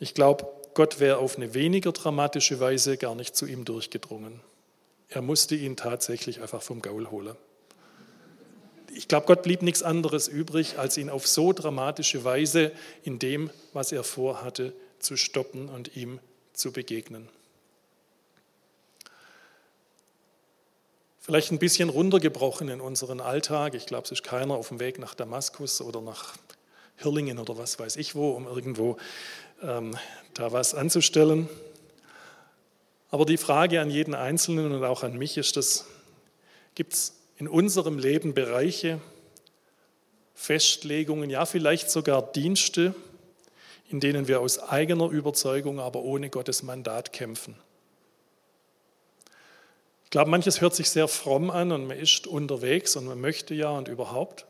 ich 0.00 0.14
glaube, 0.14 0.46
Gott 0.72 0.98
wäre 0.98 1.18
auf 1.18 1.36
eine 1.36 1.52
weniger 1.52 1.92
dramatische 1.92 2.58
Weise 2.58 2.96
gar 2.96 3.14
nicht 3.14 3.36
zu 3.36 3.44
ihm 3.44 3.66
durchgedrungen. 3.66 4.40
Er 5.10 5.20
musste 5.20 5.56
ihn 5.56 5.76
tatsächlich 5.76 6.40
einfach 6.40 6.62
vom 6.62 6.80
Gaul 6.80 7.10
holen 7.10 7.36
ich 8.94 9.08
glaube, 9.08 9.26
Gott 9.26 9.42
blieb 9.42 9.62
nichts 9.62 9.82
anderes 9.82 10.28
übrig, 10.28 10.78
als 10.78 10.96
ihn 10.96 11.10
auf 11.10 11.26
so 11.26 11.52
dramatische 11.52 12.24
Weise 12.24 12.72
in 13.02 13.18
dem, 13.18 13.50
was 13.72 13.92
er 13.92 14.04
vorhatte, 14.04 14.72
zu 15.00 15.16
stoppen 15.16 15.68
und 15.68 15.96
ihm 15.96 16.20
zu 16.52 16.72
begegnen. 16.72 17.28
Vielleicht 21.20 21.50
ein 21.52 21.58
bisschen 21.58 21.88
runtergebrochen 21.88 22.68
in 22.68 22.80
unseren 22.80 23.20
Alltag. 23.20 23.74
Ich 23.74 23.86
glaube, 23.86 24.04
es 24.04 24.12
ist 24.12 24.22
keiner 24.22 24.54
auf 24.54 24.68
dem 24.68 24.78
Weg 24.78 24.98
nach 24.98 25.14
Damaskus 25.14 25.80
oder 25.80 26.00
nach 26.00 26.34
Hirlingen 26.96 27.38
oder 27.38 27.58
was 27.58 27.78
weiß 27.78 27.96
ich 27.96 28.14
wo, 28.14 28.30
um 28.30 28.46
irgendwo 28.46 28.96
ähm, 29.62 29.96
da 30.34 30.52
was 30.52 30.74
anzustellen. 30.74 31.48
Aber 33.10 33.24
die 33.24 33.36
Frage 33.36 33.80
an 33.80 33.90
jeden 33.90 34.14
Einzelnen 34.14 34.72
und 34.72 34.84
auch 34.84 35.02
an 35.02 35.16
mich 35.16 35.36
ist 35.38 35.56
das, 35.56 35.86
gibt 36.74 36.92
es 36.92 37.14
in 37.36 37.48
unserem 37.48 37.98
Leben 37.98 38.34
Bereiche, 38.34 39.00
Festlegungen, 40.34 41.30
ja 41.30 41.46
vielleicht 41.46 41.90
sogar 41.90 42.22
Dienste, 42.32 42.94
in 43.88 44.00
denen 44.00 44.28
wir 44.28 44.40
aus 44.40 44.58
eigener 44.58 45.08
Überzeugung, 45.10 45.80
aber 45.80 46.02
ohne 46.02 46.30
Gottes 46.30 46.62
Mandat 46.62 47.12
kämpfen. 47.12 47.56
Ich 50.04 50.10
glaube, 50.10 50.30
manches 50.30 50.60
hört 50.60 50.74
sich 50.74 50.90
sehr 50.90 51.08
fromm 51.08 51.50
an 51.50 51.72
und 51.72 51.86
man 51.86 51.98
ist 51.98 52.26
unterwegs 52.26 52.96
und 52.96 53.06
man 53.06 53.20
möchte 53.20 53.54
ja 53.54 53.70
und 53.70 53.88
überhaupt, 53.88 54.46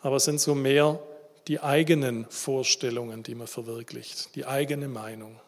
aber 0.00 0.16
es 0.16 0.24
sind 0.24 0.40
so 0.40 0.54
mehr 0.54 1.00
die 1.48 1.60
eigenen 1.60 2.24
Vorstellungen, 2.30 3.22
die 3.22 3.34
man 3.34 3.46
verwirklicht, 3.46 4.34
die 4.34 4.46
eigene 4.46 4.88
Meinung. 4.88 5.40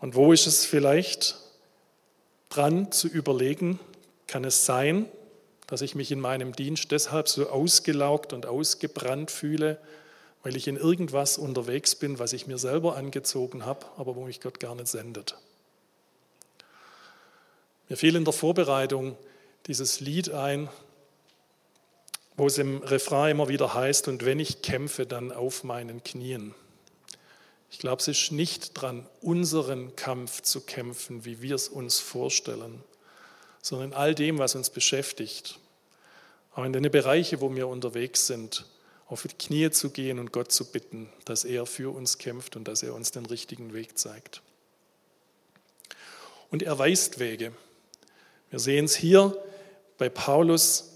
Und 0.00 0.14
wo 0.14 0.32
ist 0.32 0.46
es 0.46 0.64
vielleicht 0.64 1.36
dran 2.54 2.92
zu 2.92 3.08
überlegen, 3.08 3.80
kann 4.26 4.44
es 4.44 4.64
sein, 4.64 5.06
dass 5.66 5.82
ich 5.82 5.94
mich 5.94 6.12
in 6.12 6.20
meinem 6.20 6.54
Dienst 6.54 6.90
deshalb 6.92 7.28
so 7.28 7.48
ausgelaugt 7.48 8.32
und 8.32 8.46
ausgebrannt 8.46 9.30
fühle, 9.30 9.78
weil 10.42 10.56
ich 10.56 10.68
in 10.68 10.76
irgendwas 10.76 11.38
unterwegs 11.38 11.94
bin, 11.94 12.18
was 12.18 12.32
ich 12.32 12.46
mir 12.46 12.58
selber 12.58 12.96
angezogen 12.96 13.64
habe, 13.64 13.86
aber 13.96 14.14
wo 14.14 14.24
mich 14.24 14.40
Gott 14.40 14.60
gar 14.60 14.74
nicht 14.74 14.88
sendet. 14.88 15.36
Mir 17.88 17.96
fiel 17.96 18.16
in 18.16 18.24
der 18.24 18.32
Vorbereitung 18.32 19.16
dieses 19.66 20.00
Lied 20.00 20.30
ein, 20.30 20.68
wo 22.36 22.46
es 22.46 22.58
im 22.58 22.82
Refrain 22.82 23.32
immer 23.32 23.48
wieder 23.48 23.74
heißt, 23.74 24.08
und 24.08 24.24
wenn 24.24 24.40
ich 24.40 24.62
kämpfe, 24.62 25.06
dann 25.06 25.32
auf 25.32 25.64
meinen 25.64 26.02
Knien. 26.02 26.54
Ich 27.74 27.80
glaube, 27.80 28.00
es 28.00 28.06
ist 28.06 28.30
nicht 28.30 28.80
dran, 28.80 29.04
unseren 29.20 29.96
Kampf 29.96 30.42
zu 30.42 30.60
kämpfen, 30.60 31.24
wie 31.24 31.42
wir 31.42 31.56
es 31.56 31.68
uns 31.68 31.98
vorstellen, 31.98 32.84
sondern 33.62 33.90
in 33.90 33.96
all 33.96 34.14
dem, 34.14 34.38
was 34.38 34.54
uns 34.54 34.70
beschäftigt. 34.70 35.58
Auch 36.54 36.62
in 36.62 36.72
den 36.72 36.88
Bereichen, 36.88 37.40
wo 37.40 37.52
wir 37.52 37.66
unterwegs 37.66 38.28
sind, 38.28 38.64
auf 39.08 39.22
die 39.22 39.34
Knie 39.34 39.70
zu 39.70 39.90
gehen 39.90 40.20
und 40.20 40.30
Gott 40.30 40.52
zu 40.52 40.70
bitten, 40.70 41.08
dass 41.24 41.44
er 41.44 41.66
für 41.66 41.92
uns 41.92 42.18
kämpft 42.18 42.54
und 42.54 42.68
dass 42.68 42.84
er 42.84 42.94
uns 42.94 43.10
den 43.10 43.26
richtigen 43.26 43.74
Weg 43.74 43.98
zeigt. 43.98 44.40
Und 46.52 46.62
er 46.62 46.78
weist 46.78 47.18
Wege. 47.18 47.52
Wir 48.50 48.60
sehen 48.60 48.84
es 48.84 48.94
hier 48.94 49.36
bei 49.98 50.08
Paulus 50.08 50.93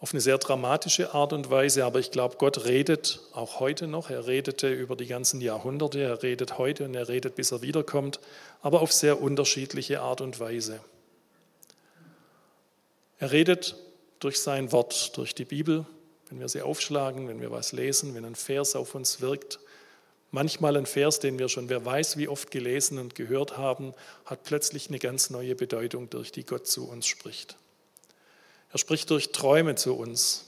auf 0.00 0.14
eine 0.14 0.22
sehr 0.22 0.38
dramatische 0.38 1.12
Art 1.12 1.34
und 1.34 1.50
Weise, 1.50 1.84
aber 1.84 1.98
ich 1.98 2.10
glaube, 2.10 2.36
Gott 2.38 2.64
redet 2.64 3.20
auch 3.34 3.60
heute 3.60 3.86
noch. 3.86 4.08
Er 4.08 4.26
redete 4.26 4.72
über 4.72 4.96
die 4.96 5.06
ganzen 5.06 5.42
Jahrhunderte, 5.42 6.00
er 6.00 6.22
redet 6.22 6.56
heute 6.56 6.86
und 6.86 6.94
er 6.94 7.08
redet, 7.08 7.34
bis 7.34 7.52
er 7.52 7.60
wiederkommt, 7.60 8.18
aber 8.62 8.80
auf 8.80 8.92
sehr 8.92 9.20
unterschiedliche 9.20 10.00
Art 10.00 10.22
und 10.22 10.40
Weise. 10.40 10.80
Er 13.18 13.30
redet 13.30 13.76
durch 14.20 14.40
sein 14.40 14.72
Wort, 14.72 15.18
durch 15.18 15.34
die 15.34 15.44
Bibel, 15.44 15.84
wenn 16.30 16.40
wir 16.40 16.48
sie 16.48 16.62
aufschlagen, 16.62 17.28
wenn 17.28 17.42
wir 17.42 17.50
was 17.50 17.72
lesen, 17.72 18.14
wenn 18.14 18.24
ein 18.24 18.36
Vers 18.36 18.76
auf 18.76 18.94
uns 18.94 19.20
wirkt. 19.20 19.60
Manchmal 20.30 20.78
ein 20.78 20.86
Vers, 20.86 21.20
den 21.20 21.38
wir 21.38 21.50
schon, 21.50 21.68
wer 21.68 21.84
weiß, 21.84 22.16
wie 22.16 22.28
oft 22.28 22.50
gelesen 22.50 22.98
und 22.98 23.14
gehört 23.14 23.58
haben, 23.58 23.92
hat 24.24 24.44
plötzlich 24.44 24.88
eine 24.88 24.98
ganz 24.98 25.28
neue 25.28 25.54
Bedeutung, 25.54 26.08
durch 26.08 26.32
die 26.32 26.44
Gott 26.44 26.66
zu 26.66 26.88
uns 26.88 27.06
spricht. 27.06 27.56
Er 28.72 28.78
spricht 28.78 29.10
durch 29.10 29.32
Träume 29.32 29.74
zu 29.74 29.94
uns. 29.94 30.46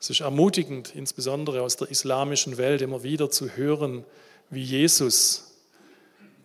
Es 0.00 0.10
ist 0.10 0.20
ermutigend, 0.20 0.94
insbesondere 0.94 1.62
aus 1.62 1.76
der 1.76 1.90
islamischen 1.90 2.56
Welt 2.56 2.82
immer 2.82 3.02
wieder 3.02 3.30
zu 3.30 3.56
hören, 3.56 4.04
wie 4.50 4.62
Jesus 4.62 5.52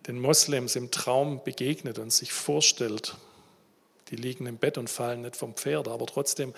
den 0.06 0.18
Moslems 0.18 0.76
im 0.76 0.90
Traum 0.90 1.42
begegnet 1.44 1.98
und 1.98 2.12
sich 2.12 2.32
vorstellt. 2.32 3.16
Die 4.08 4.16
liegen 4.16 4.46
im 4.46 4.56
Bett 4.56 4.78
und 4.78 4.88
fallen 4.88 5.22
nicht 5.22 5.36
vom 5.36 5.54
Pferd, 5.54 5.88
aber 5.88 6.06
trotzdem 6.06 6.54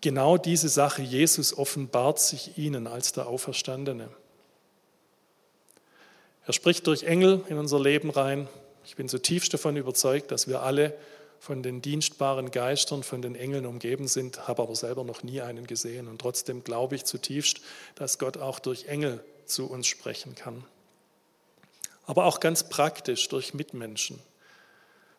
genau 0.00 0.36
diese 0.36 0.68
Sache, 0.68 1.02
Jesus 1.02 1.56
offenbart 1.56 2.18
sich 2.18 2.58
ihnen 2.58 2.86
als 2.86 3.12
der 3.12 3.26
Auferstandene. 3.26 4.08
Er 6.46 6.52
spricht 6.52 6.86
durch 6.86 7.04
Engel 7.04 7.42
in 7.48 7.56
unser 7.56 7.80
Leben 7.80 8.10
rein. 8.10 8.48
Ich 8.84 8.96
bin 8.96 9.08
zutiefst 9.08 9.54
davon 9.54 9.76
überzeugt, 9.76 10.30
dass 10.30 10.46
wir 10.46 10.62
alle 10.62 10.94
von 11.38 11.62
den 11.62 11.82
dienstbaren 11.82 12.50
Geistern, 12.50 13.02
von 13.02 13.22
den 13.22 13.34
Engeln 13.34 13.66
umgeben 13.66 14.08
sind, 14.08 14.48
habe 14.48 14.62
aber 14.62 14.74
selber 14.74 15.04
noch 15.04 15.22
nie 15.22 15.40
einen 15.40 15.66
gesehen. 15.66 16.08
Und 16.08 16.20
trotzdem 16.20 16.64
glaube 16.64 16.96
ich 16.96 17.04
zutiefst, 17.04 17.60
dass 17.94 18.18
Gott 18.18 18.36
auch 18.36 18.58
durch 18.58 18.86
Engel 18.86 19.24
zu 19.44 19.66
uns 19.66 19.86
sprechen 19.86 20.34
kann. 20.34 20.64
Aber 22.06 22.24
auch 22.26 22.40
ganz 22.40 22.68
praktisch 22.68 23.28
durch 23.28 23.54
Mitmenschen. 23.54 24.18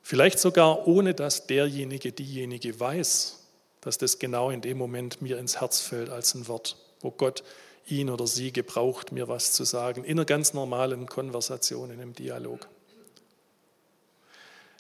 Vielleicht 0.01 0.39
sogar 0.39 0.87
ohne, 0.87 1.13
dass 1.15 1.47
derjenige, 1.47 2.11
diejenige 2.11 2.79
weiß, 2.79 3.39
dass 3.81 3.97
das 3.97 4.19
genau 4.19 4.49
in 4.49 4.61
dem 4.61 4.77
Moment 4.77 5.21
mir 5.21 5.37
ins 5.37 5.61
Herz 5.61 5.79
fällt 5.79 6.09
als 6.09 6.35
ein 6.35 6.47
Wort, 6.47 6.77
wo 7.01 7.11
Gott 7.11 7.43
ihn 7.87 8.09
oder 8.09 8.27
sie 8.27 8.51
gebraucht, 8.51 9.11
mir 9.11 9.27
was 9.27 9.51
zu 9.51 9.63
sagen, 9.63 10.03
in 10.03 10.17
einer 10.17 10.25
ganz 10.25 10.53
normalen 10.53 11.07
Konversation, 11.07 11.91
in 11.91 12.01
einem 12.01 12.13
Dialog. 12.13 12.67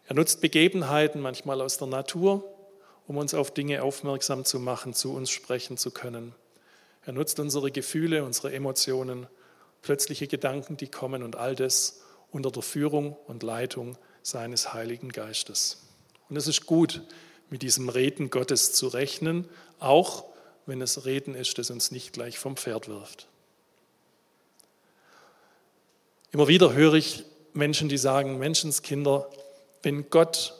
Er 0.07 0.15
nutzt 0.15 0.41
Begebenheiten 0.41 1.21
manchmal 1.21 1.61
aus 1.61 1.77
der 1.77 1.87
Natur, 1.87 2.43
um 3.07 3.17
uns 3.17 3.33
auf 3.33 3.51
Dinge 3.51 3.83
aufmerksam 3.83 4.45
zu 4.45 4.59
machen, 4.59 4.93
zu 4.93 5.13
uns 5.13 5.29
sprechen 5.29 5.77
zu 5.77 5.91
können. 5.91 6.35
Er 7.05 7.13
nutzt 7.13 7.39
unsere 7.39 7.71
Gefühle, 7.71 8.23
unsere 8.23 8.53
Emotionen, 8.53 9.27
plötzliche 9.81 10.27
Gedanken, 10.27 10.77
die 10.77 10.87
kommen 10.87 11.23
und 11.23 11.35
all 11.35 11.55
das 11.55 12.01
unter 12.31 12.51
der 12.51 12.63
Führung 12.63 13.15
und 13.27 13.43
Leitung 13.43 13.97
seines 14.23 14.73
Heiligen 14.73 15.09
Geistes. 15.09 15.83
Und 16.29 16.35
es 16.35 16.47
ist 16.47 16.65
gut, 16.65 17.03
mit 17.49 17.61
diesem 17.61 17.89
Reden 17.89 18.31
Gottes 18.31 18.73
zu 18.73 18.87
rechnen, 18.87 19.47
auch 19.79 20.25
wenn 20.65 20.81
es 20.81 21.05
Reden 21.05 21.35
ist, 21.35 21.57
das 21.59 21.69
uns 21.69 21.91
nicht 21.91 22.13
gleich 22.13 22.39
vom 22.39 22.57
Pferd 22.57 22.87
wirft. 22.87 23.27
Immer 26.31 26.47
wieder 26.47 26.73
höre 26.73 26.95
ich 26.95 27.23
Menschen, 27.53 27.87
die 27.87 27.97
sagen, 27.97 28.39
Menschenskinder, 28.39 29.29
wenn 29.85 30.09
Gott 30.09 30.55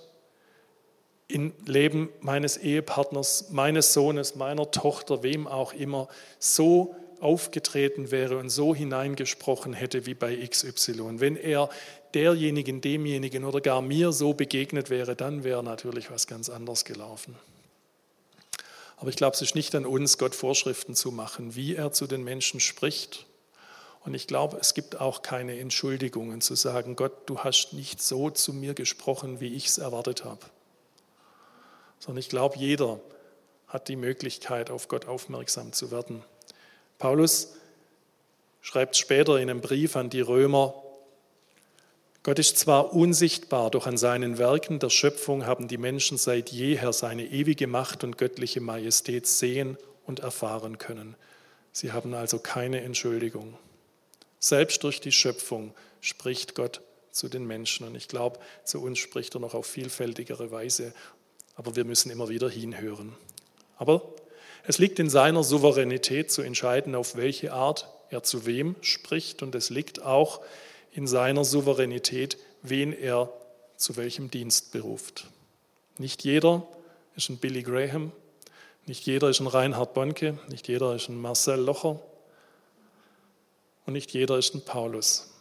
im 1.28 1.54
Leben 1.66 2.10
meines 2.22 2.58
Ehepartners, 2.58 3.50
meines 3.50 3.94
Sohnes, 3.94 4.36
meiner 4.36 4.70
Tochter, 4.70 5.24
wem 5.24 5.48
auch 5.48 5.74
immer, 5.74 6.08
so 6.38 6.96
aufgetreten 7.20 8.12
wäre 8.12 8.38
und 8.38 8.50
so 8.50 8.76
hineingesprochen 8.76 9.74
hätte 9.74 10.06
wie 10.06 10.14
bei 10.14 10.36
XY. 10.36 11.20
Wenn 11.20 11.36
er 11.36 11.70
derjenigen, 12.14 12.82
demjenigen 12.82 13.44
oder 13.44 13.62
gar 13.62 13.82
mir 13.82 14.12
so 14.12 14.34
begegnet 14.34 14.92
wäre, 14.92 15.16
dann 15.16 15.44
wäre 15.44 15.64
natürlich 15.64 16.12
was 16.12 16.28
ganz 16.28 16.50
anderes 16.50 16.86
gelaufen. 16.86 17.36
Aber 18.98 19.10
ich 19.10 19.16
glaube, 19.16 19.36
es 19.36 19.42
ist 19.42 19.56
nicht 19.56 19.74
an 19.74 19.86
uns, 19.86 20.20
Gott 20.20 20.36
Vorschriften 20.36 20.94
zu 20.94 21.12
machen, 21.12 21.56
wie 21.56 21.76
er 21.76 21.92
zu 21.92 22.06
den 22.06 22.24
Menschen 22.24 22.60
spricht 22.60 23.26
und 24.06 24.14
ich 24.14 24.28
glaube, 24.28 24.58
es 24.58 24.76
gibt 24.76 25.02
auch 25.02 25.24
keine 25.24 25.60
Entschuldigungen 25.60 26.40
zu 26.40 26.54
sagen, 26.54 26.96
Gott, 26.96 27.28
du 27.28 27.40
hast 27.40 27.74
nicht 27.74 28.02
so 28.02 28.30
zu 28.30 28.54
mir 28.54 28.76
gesprochen, 28.76 29.40
wie 29.40 29.56
ich 29.56 29.66
es 29.66 29.80
erwartet 29.80 30.24
habe. 30.24 30.46
Sondern 32.00 32.20
ich 32.20 32.30
glaube, 32.30 32.56
jeder 32.58 33.00
hat 33.68 33.88
die 33.88 33.96
Möglichkeit, 33.96 34.70
auf 34.70 34.90
Gott 34.90 35.08
aufmerksam 35.08 35.74
zu 35.74 35.90
werden. 35.90 36.24
Paulus 37.00 37.56
schreibt 38.62 38.96
später 38.96 39.38
in 39.38 39.50
einem 39.50 39.62
Brief 39.62 39.96
an 39.96 40.12
die 40.12 40.22
Römer, 40.22 40.76
Gott 42.22 42.40
ist 42.40 42.58
zwar 42.58 42.94
unsichtbar, 42.94 43.70
doch 43.70 43.86
an 43.86 43.98
seinen 43.98 44.38
Werken 44.38 44.80
der 44.80 44.90
Schöpfung 44.90 45.46
haben 45.46 45.68
die 45.68 45.78
Menschen 45.78 46.18
seit 46.18 46.50
jeher 46.50 46.94
seine 46.94 47.26
ewige 47.26 47.68
Macht 47.68 48.04
und 48.04 48.18
göttliche 48.18 48.62
Majestät 48.62 49.28
sehen 49.28 49.78
und 50.06 50.20
erfahren 50.20 50.78
können. 50.78 51.16
Sie 51.72 51.92
haben 51.92 52.14
also 52.14 52.40
keine 52.40 52.82
Entschuldigung. 52.82 53.58
Selbst 54.46 54.84
durch 54.84 55.02
die 55.02 55.12
Schöpfung 55.12 55.74
spricht 56.02 56.54
Gott 56.54 56.82
zu 57.10 57.30
den 57.30 57.48
Menschen. 57.48 57.88
Und 57.88 57.96
ich 57.96 58.08
glaube, 58.08 58.40
zu 58.64 58.80
uns 58.80 59.00
spricht 59.00 59.34
er 59.34 59.40
noch 59.40 59.56
auf 59.56 59.66
vielfältigere 59.66 60.52
Weise. 60.52 60.94
Aber 61.56 61.76
wir 61.76 61.84
müssen 61.84 62.12
immer 62.12 62.30
wieder 62.30 62.48
hinhören. 62.48 63.16
Aber 63.76 64.04
es 64.68 64.78
liegt 64.78 65.00
in 65.00 65.10
seiner 65.10 65.44
Souveränität 65.44 66.30
zu 66.30 66.44
entscheiden, 66.44 66.94
auf 66.94 67.16
welche 67.16 67.54
Art 67.54 67.90
er 68.12 68.22
zu 68.22 68.46
wem 68.46 68.76
spricht. 68.82 69.42
Und 69.42 69.56
es 69.56 69.72
liegt 69.72 70.04
auch 70.04 70.42
in 70.92 71.08
seiner 71.08 71.44
Souveränität, 71.44 72.38
wen 72.62 72.94
er 72.94 73.34
zu 73.78 73.96
welchem 73.96 74.30
Dienst 74.30 74.72
beruft. 74.72 75.26
Nicht 75.98 76.24
jeder 76.24 76.68
ist 77.16 77.30
ein 77.30 77.38
Billy 77.38 77.64
Graham, 77.64 78.12
Nicht 78.86 79.08
jeder 79.08 79.32
ist 79.32 79.40
ein 79.40 79.48
Reinhard 79.48 79.96
Bonke, 79.96 80.38
nicht 80.50 80.68
jeder 80.68 80.94
ist 80.94 81.10
ein 81.10 81.20
Marcel 81.20 81.62
Locher 81.62 82.00
und 83.86 83.94
nicht 83.94 84.12
jeder 84.12 84.38
ist 84.38 84.56
ein 84.56 84.66
Paulus. 84.66 85.32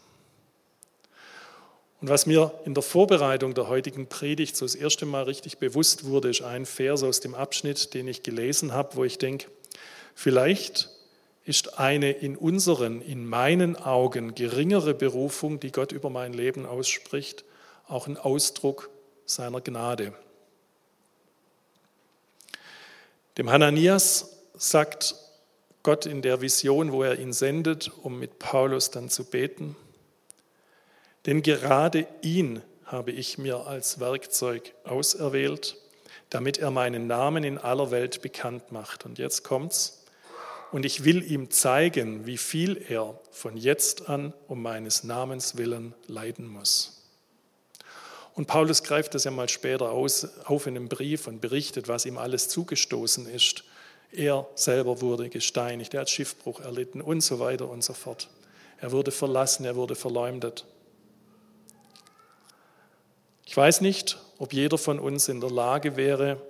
Und 2.00 2.10
was 2.10 2.26
mir 2.26 2.52
in 2.66 2.74
der 2.74 2.82
Vorbereitung 2.82 3.54
der 3.54 3.68
heutigen 3.68 4.08
Predigt 4.08 4.56
so 4.56 4.66
das 4.66 4.74
erste 4.74 5.06
Mal 5.06 5.22
richtig 5.22 5.58
bewusst 5.58 6.04
wurde, 6.04 6.28
ist 6.28 6.42
ein 6.42 6.66
Vers 6.66 7.02
aus 7.02 7.20
dem 7.20 7.34
Abschnitt, 7.34 7.94
den 7.94 8.08
ich 8.08 8.22
gelesen 8.22 8.72
habe, 8.72 8.96
wo 8.96 9.04
ich 9.04 9.16
denke, 9.16 9.46
vielleicht 10.14 10.90
ist 11.44 11.78
eine 11.78 12.12
in 12.12 12.36
unseren, 12.36 13.00
in 13.00 13.26
meinen 13.26 13.76
Augen 13.76 14.34
geringere 14.34 14.94
Berufung, 14.94 15.60
die 15.60 15.72
Gott 15.72 15.92
über 15.92 16.10
mein 16.10 16.32
Leben 16.32 16.66
ausspricht, 16.66 17.44
auch 17.88 18.06
ein 18.06 18.16
Ausdruck 18.16 18.90
seiner 19.26 19.60
Gnade. 19.60 20.12
Dem 23.38 23.50
Hananias 23.50 24.36
sagt 24.56 25.14
Gott 25.84 26.06
in 26.06 26.22
der 26.22 26.40
Vision, 26.40 26.90
wo 26.90 27.04
er 27.04 27.20
ihn 27.20 27.32
sendet, 27.32 27.92
um 28.02 28.18
mit 28.18 28.40
Paulus 28.40 28.90
dann 28.90 29.08
zu 29.08 29.24
beten, 29.24 29.76
denn 31.26 31.42
gerade 31.42 32.06
ihn 32.22 32.62
habe 32.84 33.12
ich 33.12 33.38
mir 33.38 33.66
als 33.66 34.00
Werkzeug 34.00 34.74
auserwählt, 34.84 35.76
damit 36.30 36.58
er 36.58 36.70
meinen 36.70 37.06
Namen 37.06 37.44
in 37.44 37.58
aller 37.58 37.90
Welt 37.90 38.22
bekannt 38.22 38.72
macht. 38.72 39.04
Und 39.06 39.18
jetzt 39.18 39.44
kommt's 39.44 40.04
und 40.72 40.84
ich 40.84 41.04
will 41.04 41.22
ihm 41.22 41.50
zeigen, 41.50 42.26
wie 42.26 42.38
viel 42.38 42.82
er 42.88 43.20
von 43.30 43.56
jetzt 43.56 44.08
an 44.08 44.32
um 44.48 44.60
meines 44.60 45.04
Namens 45.04 45.56
willen 45.56 45.94
leiden 46.06 46.48
muss. 46.48 47.02
Und 48.34 48.46
Paulus 48.46 48.82
greift 48.82 49.14
das 49.14 49.24
ja 49.24 49.30
mal 49.30 49.48
später 49.48 49.90
auf 49.90 50.66
in 50.66 50.76
einem 50.76 50.88
Brief 50.88 51.28
und 51.28 51.40
berichtet, 51.40 51.88
was 51.88 52.04
ihm 52.06 52.18
alles 52.18 52.48
zugestoßen 52.48 53.28
ist. 53.28 53.64
Er 54.16 54.46
selber 54.54 55.00
wurde 55.00 55.28
gesteinigt, 55.28 55.92
er 55.94 56.02
hat 56.02 56.10
Schiffbruch 56.10 56.60
erlitten 56.60 57.00
und 57.00 57.20
so 57.20 57.40
weiter 57.40 57.68
und 57.68 57.82
so 57.82 57.94
fort. 57.94 58.28
Er 58.78 58.92
wurde 58.92 59.10
verlassen, 59.10 59.64
er 59.64 59.74
wurde 59.74 59.96
verleumdet. 59.96 60.64
Ich 63.44 63.56
weiß 63.56 63.80
nicht, 63.80 64.18
ob 64.38 64.52
jeder 64.52 64.78
von 64.78 65.00
uns 65.00 65.28
in 65.28 65.40
der 65.40 65.50
Lage 65.50 65.96
wäre, 65.96 66.40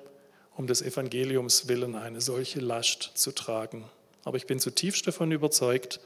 um 0.57 0.66
des 0.66 0.83
Evangeliums 0.83 1.66
willen 1.66 1.96
eine 1.96 2.20
solche 2.20 2.61
Last 2.61 3.12
zu 3.14 3.33
tragen. 3.33 3.85
Aber 4.24 4.37
ich 4.37 4.46
bin 4.46 4.59
zutiefst 4.59 5.07
davon 5.07 5.33
überzeugt, 5.33 6.00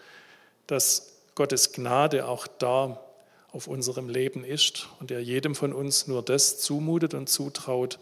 dass 0.69 1.15
Gottes 1.35 1.73
Gnade 1.73 2.27
auch 2.27 2.47
da 2.47 3.01
auf 3.51 3.67
unserem 3.67 4.09
Leben 4.09 4.45
ist 4.45 4.89
und 5.01 5.11
er 5.11 5.21
jedem 5.21 5.55
von 5.55 5.73
uns 5.73 6.07
nur 6.07 6.23
das 6.23 6.61
zumutet 6.61 7.15
und 7.15 7.29
zutraut, 7.29 7.99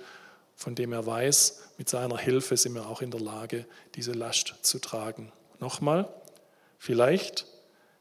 von 0.57 0.75
dem 0.75 0.92
er 0.92 1.07
weiß, 1.07 1.61
mit 1.77 1.88
seiner 1.88 2.19
Hilfe 2.19 2.57
sind 2.57 2.75
wir 2.75 2.88
auch 2.88 3.03
in 3.03 3.11
der 3.11 3.21
Lage, 3.21 3.66
diese 3.95 4.12
Last 4.12 4.55
zu 4.62 4.79
tragen. 4.79 5.31
Nochmal, 5.61 6.12
vielleicht 6.79 7.47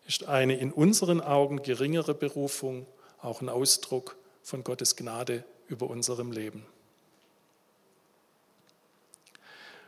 ist 0.08 0.24
eine 0.24 0.58
in 0.58 0.72
unseren 0.72 1.22
Augen 1.22 1.62
geringere 1.62 2.14
Berufung 2.14 2.88
auch 3.22 3.42
ein 3.42 3.50
Ausdruck 3.50 4.16
von 4.42 4.64
Gottes 4.64 4.96
Gnade 4.96 5.44
über 5.68 5.90
unserem 5.90 6.32
Leben. 6.32 6.66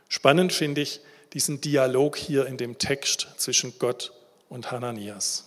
Spannend 0.08 0.52
finde 0.52 0.82
ich, 0.82 1.00
diesen 1.32 1.60
Dialog 1.60 2.16
hier 2.16 2.46
in 2.46 2.56
dem 2.56 2.78
Text 2.78 3.28
zwischen 3.36 3.78
Gott 3.78 4.12
und 4.48 4.70
Hananias. 4.70 5.44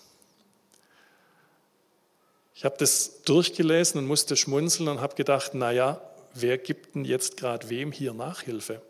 Ich 2.53 2.65
habe 2.65 2.75
das 2.77 3.23
durchgelesen 3.23 3.99
und 3.99 4.05
musste 4.05 4.37
schmunzeln 4.37 4.87
und 4.87 5.01
habe 5.01 5.15
gedacht, 5.15 5.55
naja, 5.55 5.99
wer 6.33 6.57
gibt 6.57 6.95
denn 6.95 7.05
jetzt 7.05 7.37
gerade 7.37 7.69
wem 7.69 7.91
hier 7.91 8.13
Nachhilfe? 8.13 8.81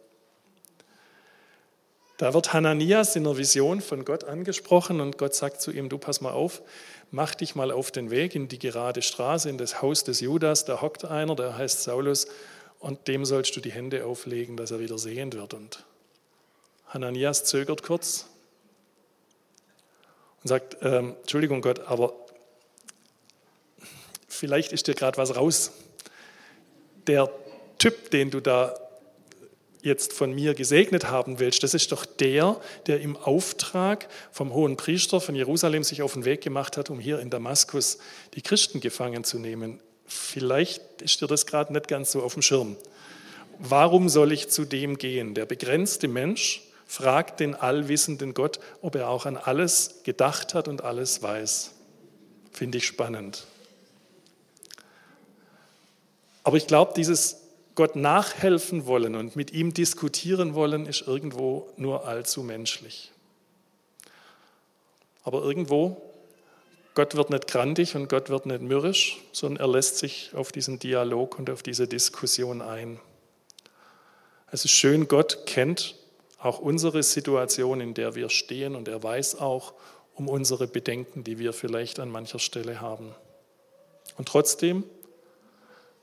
Da 2.21 2.35
wird 2.35 2.53
Hananias 2.53 3.15
in 3.15 3.25
einer 3.25 3.37
Vision 3.37 3.81
von 3.81 4.05
Gott 4.05 4.25
angesprochen 4.25 5.01
und 5.01 5.17
Gott 5.17 5.33
sagt 5.33 5.59
zu 5.59 5.71
ihm, 5.71 5.89
du 5.89 5.97
pass 5.97 6.21
mal 6.21 6.33
auf, 6.33 6.61
mach 7.09 7.33
dich 7.33 7.55
mal 7.55 7.71
auf 7.71 7.89
den 7.89 8.11
Weg 8.11 8.35
in 8.35 8.47
die 8.47 8.59
gerade 8.59 9.01
Straße, 9.01 9.49
in 9.49 9.57
das 9.57 9.81
Haus 9.81 10.03
des 10.03 10.19
Judas, 10.19 10.65
da 10.65 10.81
hockt 10.81 11.03
einer, 11.03 11.35
der 11.35 11.57
heißt 11.57 11.81
Saulus 11.81 12.27
und 12.79 13.07
dem 13.07 13.25
sollst 13.25 13.55
du 13.55 13.59
die 13.59 13.71
Hände 13.71 14.05
auflegen, 14.05 14.55
dass 14.55 14.69
er 14.69 14.79
wieder 14.79 14.99
sehend 14.99 15.35
wird. 15.35 15.55
Und 15.55 15.83
Hananias 16.89 17.43
zögert 17.45 17.81
kurz 17.81 18.27
und 20.43 20.47
sagt, 20.47 20.77
ähm, 20.81 21.15
Entschuldigung 21.21 21.61
Gott, 21.61 21.79
aber 21.87 22.13
vielleicht 24.27 24.73
ist 24.73 24.87
dir 24.87 24.93
gerade 24.93 25.17
was 25.17 25.35
raus. 25.35 25.71
Der 27.07 27.29
Typ, 27.77 28.11
den 28.11 28.31
du 28.31 28.39
da 28.39 28.75
jetzt 29.81 30.13
von 30.13 30.33
mir 30.33 30.53
gesegnet 30.53 31.09
haben 31.09 31.39
willst, 31.39 31.63
das 31.63 31.73
ist 31.73 31.91
doch 31.91 32.05
der, 32.05 32.59
der 32.87 33.01
im 33.01 33.17
Auftrag 33.17 34.07
vom 34.31 34.53
hohen 34.53 34.77
Priester 34.77 35.19
von 35.19 35.35
Jerusalem 35.35 35.83
sich 35.83 36.01
auf 36.01 36.13
den 36.13 36.25
Weg 36.25 36.41
gemacht 36.41 36.77
hat, 36.77 36.89
um 36.89 36.99
hier 36.99 37.19
in 37.19 37.29
Damaskus 37.29 37.97
die 38.35 38.41
Christen 38.41 38.79
gefangen 38.79 39.23
zu 39.23 39.39
nehmen. 39.39 39.79
Vielleicht 40.05 41.01
ist 41.01 41.21
dir 41.21 41.27
das 41.27 41.45
gerade 41.45 41.73
nicht 41.73 41.87
ganz 41.87 42.11
so 42.11 42.21
auf 42.21 42.33
dem 42.33 42.41
Schirm. 42.41 42.75
Warum 43.57 44.09
soll 44.09 44.31
ich 44.31 44.49
zu 44.49 44.65
dem 44.65 44.97
gehen? 44.97 45.33
Der 45.33 45.45
begrenzte 45.45 46.07
Mensch, 46.07 46.63
fragt 46.91 47.39
den 47.39 47.55
allwissenden 47.55 48.33
Gott, 48.33 48.59
ob 48.81 48.95
er 48.95 49.07
auch 49.07 49.25
an 49.25 49.37
alles 49.37 50.01
gedacht 50.03 50.53
hat 50.53 50.67
und 50.67 50.83
alles 50.83 51.23
weiß. 51.23 51.71
Finde 52.51 52.79
ich 52.79 52.85
spannend. 52.85 53.47
Aber 56.43 56.57
ich 56.57 56.67
glaube, 56.67 56.93
dieses 56.95 57.37
Gott 57.75 57.95
nachhelfen 57.95 58.85
wollen 58.85 59.15
und 59.15 59.35
mit 59.35 59.51
ihm 59.51 59.73
diskutieren 59.73 60.53
wollen, 60.55 60.85
ist 60.85 61.07
irgendwo 61.07 61.69
nur 61.77 62.05
allzu 62.05 62.43
menschlich. 62.43 63.11
Aber 65.23 65.41
irgendwo, 65.41 66.01
Gott 66.93 67.15
wird 67.15 67.29
nicht 67.29 67.47
grandig 67.47 67.95
und 67.95 68.09
Gott 68.09 68.29
wird 68.29 68.45
nicht 68.45 68.61
mürrisch, 68.61 69.21
sondern 69.31 69.61
er 69.61 69.71
lässt 69.71 69.97
sich 69.97 70.31
auf 70.33 70.51
diesen 70.51 70.79
Dialog 70.79 71.39
und 71.39 71.49
auf 71.49 71.63
diese 71.63 71.87
Diskussion 71.87 72.61
ein. 72.61 72.99
Es 74.51 74.65
ist 74.65 74.71
schön, 74.71 75.07
Gott 75.07 75.45
kennt 75.45 75.95
auch 76.37 76.59
unsere 76.59 77.03
Situation, 77.03 77.79
in 77.79 77.93
der 77.93 78.15
wir 78.15 78.29
stehen, 78.29 78.75
und 78.75 78.87
er 78.87 79.01
weiß 79.01 79.35
auch 79.39 79.73
um 80.15 80.27
unsere 80.27 80.67
Bedenken, 80.67 81.23
die 81.23 81.39
wir 81.39 81.53
vielleicht 81.53 81.99
an 81.99 82.09
mancher 82.09 82.39
Stelle 82.39 82.81
haben. 82.81 83.15
Und 84.17 84.27
trotzdem, 84.27 84.83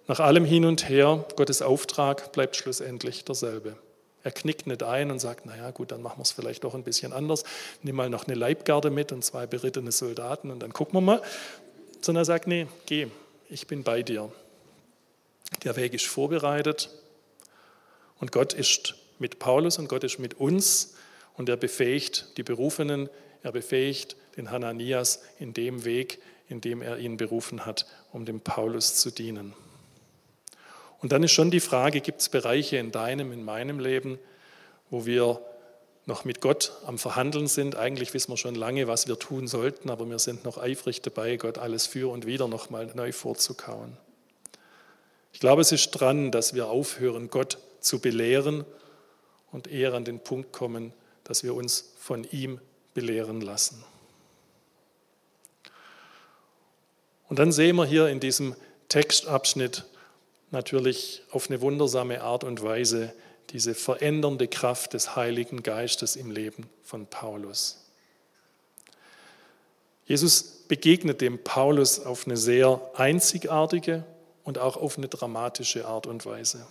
nach 0.09 0.21
allem 0.21 0.47
hin 0.47 0.65
und 0.65 0.89
her, 0.89 1.27
Gottes 1.37 1.61
Auftrag 1.61 2.33
bleibt 2.33 2.57
schlussendlich 2.57 3.27
derselbe. 3.27 3.77
Er 4.25 4.33
knickt 4.33 4.67
nicht 4.67 4.83
ein 4.83 5.11
und 5.11 5.19
sagt, 5.19 5.45
naja 5.45 5.71
gut, 5.71 5.93
dann 5.93 6.03
machen 6.03 6.19
wir 6.19 6.23
es 6.23 6.33
vielleicht 6.33 6.65
doch 6.65 6.75
ein 6.75 6.83
bisschen 6.83 7.13
anders. 7.13 7.45
Nimm 7.83 7.97
mal 7.97 8.09
noch 8.09 8.27
eine 8.27 8.35
Leibgarde 8.35 8.91
mit 8.91 9.13
und 9.13 9.23
zwei 9.23 9.47
berittene 9.47 9.93
Soldaten 9.93 10.51
und 10.51 10.61
dann 10.61 10.73
gucken 10.73 10.95
wir 10.95 11.03
mal. 11.03 11.23
Sondern 12.01 12.23
er 12.23 12.25
sagt, 12.25 12.47
nee, 12.47 12.67
geh, 12.87 13.09
ich 13.51 13.67
bin 13.67 13.85
bei 13.85 14.03
dir. 14.03 14.33
Der 15.65 15.77
Weg 15.77 15.93
ist 15.93 16.07
vorbereitet 16.07 16.91
und 18.19 18.33
Gott 18.33 18.55
ist 18.55 18.95
mit 19.19 19.39
Paulus 19.39 19.79
und 19.79 19.89
Gott 19.89 20.05
ist 20.05 20.19
mit 20.19 20.35
uns 20.41 20.95
und 21.37 21.49
er 21.51 21.57
befähigt 21.57 22.37
die 22.39 22.43
Berufenen, 22.43 23.11
er 23.43 23.53
befähigt 23.53 24.17
den 24.37 24.51
Hananias 24.51 25.21
in 25.39 25.53
dem 25.53 25.85
Weg, 25.85 26.21
in 26.49 26.61
dem 26.61 26.81
er 26.81 26.99
ihn 26.99 27.19
berufen 27.19 27.67
hat, 27.67 27.87
um 28.13 28.25
dem 28.25 28.41
Paulus 28.41 28.95
zu 28.97 29.11
dienen. 29.11 29.55
Und 31.01 31.13
dann 31.13 31.23
ist 31.23 31.33
schon 31.33 31.51
die 31.51 31.61
Frage, 31.61 32.01
gibt 32.01 32.21
es 32.21 32.29
Bereiche 32.29 32.77
in 32.77 32.91
deinem, 32.91 33.33
in 33.33 33.45
meinem 33.45 33.79
Leben, 33.79 34.19
wo 34.91 35.07
wir 35.07 35.41
noch 36.07 36.25
mit 36.25 36.41
Gott 36.41 36.73
am 36.87 36.99
Verhandeln 36.99 37.47
sind. 37.47 37.77
Eigentlich 37.77 38.15
wissen 38.15 38.33
wir 38.33 38.39
schon 38.39 38.55
lange, 38.55 38.89
was 38.89 39.07
wir 39.07 39.19
tun 39.19 39.47
sollten, 39.47 39.91
aber 39.91 40.09
wir 40.09 40.19
sind 40.19 40.45
noch 40.45 40.57
eifrig 40.57 41.03
dabei, 41.03 41.37
Gott 41.37 41.59
alles 41.59 41.87
für 41.87 42.11
und 42.11 42.27
wieder 42.27 42.49
nochmal 42.49 42.91
neu 42.95 43.13
vorzukauen. 43.13 43.97
Ich 45.33 45.41
glaube, 45.41 45.61
es 45.61 45.71
ist 45.71 45.91
dran, 45.91 46.33
dass 46.33 46.55
wir 46.55 46.69
aufhören, 46.69 47.29
Gott 47.29 47.59
zu 47.81 48.01
belehren 48.01 48.65
und 49.53 49.69
eher 49.69 49.95
an 49.95 50.05
den 50.05 50.21
Punkt 50.21 50.53
kommen, 50.53 50.93
dass 51.25 51.43
wir 51.43 51.55
uns 51.55 51.93
von 51.99 52.25
ihm 52.25 52.59
belehren 52.95 53.41
lassen. 53.43 53.85
Und 57.29 57.39
dann 57.39 57.53
sehen 57.53 57.77
wir 57.77 57.85
hier 57.85 58.09
in 58.09 58.21
diesem 58.21 58.57
Textabschnitt 58.89 59.85
natürlich 60.51 61.23
auf 61.31 61.49
eine 61.49 61.61
wundersame 61.61 62.23
Art 62.23 62.45
und 62.45 62.63
Weise 62.63 63.13
diese 63.51 63.75
verändernde 63.75 64.49
Kraft 64.49 64.95
des 64.95 65.17
Heiligen 65.17 65.63
Geistes 65.63 66.17
im 66.17 66.31
Leben 66.31 66.69
von 66.83 67.07
Paulus. 67.07 67.85
Jesus 70.07 70.43
begegnet 70.69 71.21
dem 71.21 71.43
Paulus 71.43 72.01
auf 72.01 72.27
eine 72.27 72.37
sehr 72.37 72.81
einzigartige 72.95 74.05
und 74.45 74.59
auch 74.59 74.77
auf 74.77 74.97
eine 74.97 75.09
dramatische 75.09 75.87
Art 75.87 76.07
und 76.07 76.25
Weise. 76.25 76.67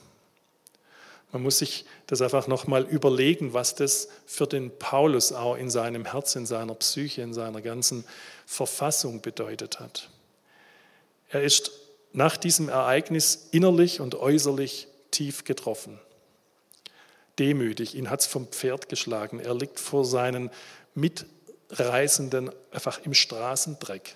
Man 1.32 1.44
muss 1.44 1.60
sich 1.60 1.86
das 2.08 2.22
einfach 2.22 2.48
nochmal 2.48 2.84
überlegen, 2.84 3.54
was 3.54 3.76
das 3.76 4.08
für 4.26 4.48
den 4.48 4.76
Paulus 4.78 5.34
auch 5.34 5.56
in 5.56 5.70
seinem 5.70 6.06
Herz, 6.06 6.36
in 6.36 6.46
seiner 6.46 6.74
Psyche, 6.76 7.22
in 7.22 7.34
seiner 7.34 7.62
ganzen 7.62 8.06
Verfassung 8.46 9.22
bedeutet 9.22 9.80
hat. 9.80 10.10
Er 11.30 11.44
ist 11.44 11.72
nach 12.18 12.36
diesem 12.36 12.68
Ereignis 12.68 13.48
innerlich 13.52 14.02
und 14.02 14.16
äußerlich 14.16 14.88
tief 15.12 15.44
getroffen. 15.44 16.00
demütig. 17.38 17.94
Ihn 17.94 18.10
hat 18.10 18.22
es 18.22 18.26
vom 18.26 18.48
Pferd 18.48 18.90
geschlagen. 18.90 19.40
Er 19.40 19.54
liegt 19.54 19.80
vor 19.80 20.04
seinen 20.04 20.50
Mitreisenden 20.96 22.50
einfach 22.72 23.00
im 23.06 23.14
Straßendreck. 23.14 24.16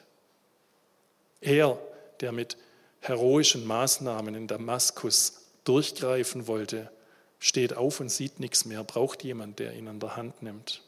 Er, 1.42 1.78
der 2.22 2.32
mit 2.32 2.58
heroischen 3.02 3.68
Maßnahmen 3.68 4.34
in 4.34 4.48
Damaskus 4.48 5.34
durchgreifen 5.64 6.48
wollte, 6.48 6.90
steht 7.38 7.78
auf 7.78 8.00
und 8.00 8.10
sieht 8.10 8.40
nichts 8.40 8.66
mehr, 8.66 8.84
braucht 8.84 9.24
jemand, 9.24 9.60
der 9.60 9.74
ihn 9.74 9.88
an 9.88 10.00
der 10.00 10.16
Hand 10.16 10.42
nimmt. 10.42 10.82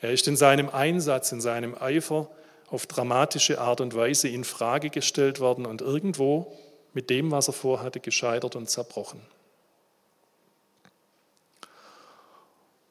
Er 0.00 0.12
ist 0.12 0.28
in 0.28 0.36
seinem 0.36 0.68
Einsatz, 0.68 1.32
in 1.32 1.40
seinem 1.40 1.74
Eifer 1.74 2.30
auf 2.68 2.86
dramatische 2.86 3.60
Art 3.60 3.80
und 3.80 3.94
Weise 3.94 4.28
in 4.28 4.44
Frage 4.44 4.90
gestellt 4.90 5.40
worden 5.40 5.66
und 5.66 5.80
irgendwo 5.80 6.56
mit 6.92 7.10
dem, 7.10 7.30
was 7.30 7.48
er 7.48 7.52
vorhatte, 7.52 8.00
gescheitert 8.00 8.56
und 8.56 8.68
zerbrochen. 8.68 9.20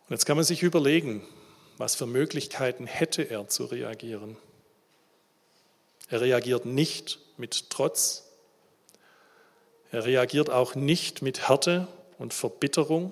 Und 0.07 0.11
jetzt 0.11 0.25
kann 0.25 0.37
man 0.37 0.45
sich 0.45 0.61
überlegen, 0.61 1.25
was 1.77 1.95
für 1.95 2.05
Möglichkeiten 2.05 2.85
hätte 2.85 3.23
er 3.23 3.47
zu 3.47 3.65
reagieren. 3.65 4.37
Er 6.09 6.21
reagiert 6.21 6.65
nicht 6.65 7.19
mit 7.37 7.69
Trotz. 7.71 8.29
Er 9.91 10.05
reagiert 10.05 10.49
auch 10.49 10.75
nicht 10.75 11.21
mit 11.21 11.47
Härte 11.47 11.87
und 12.17 12.33
Verbitterung. 12.33 13.11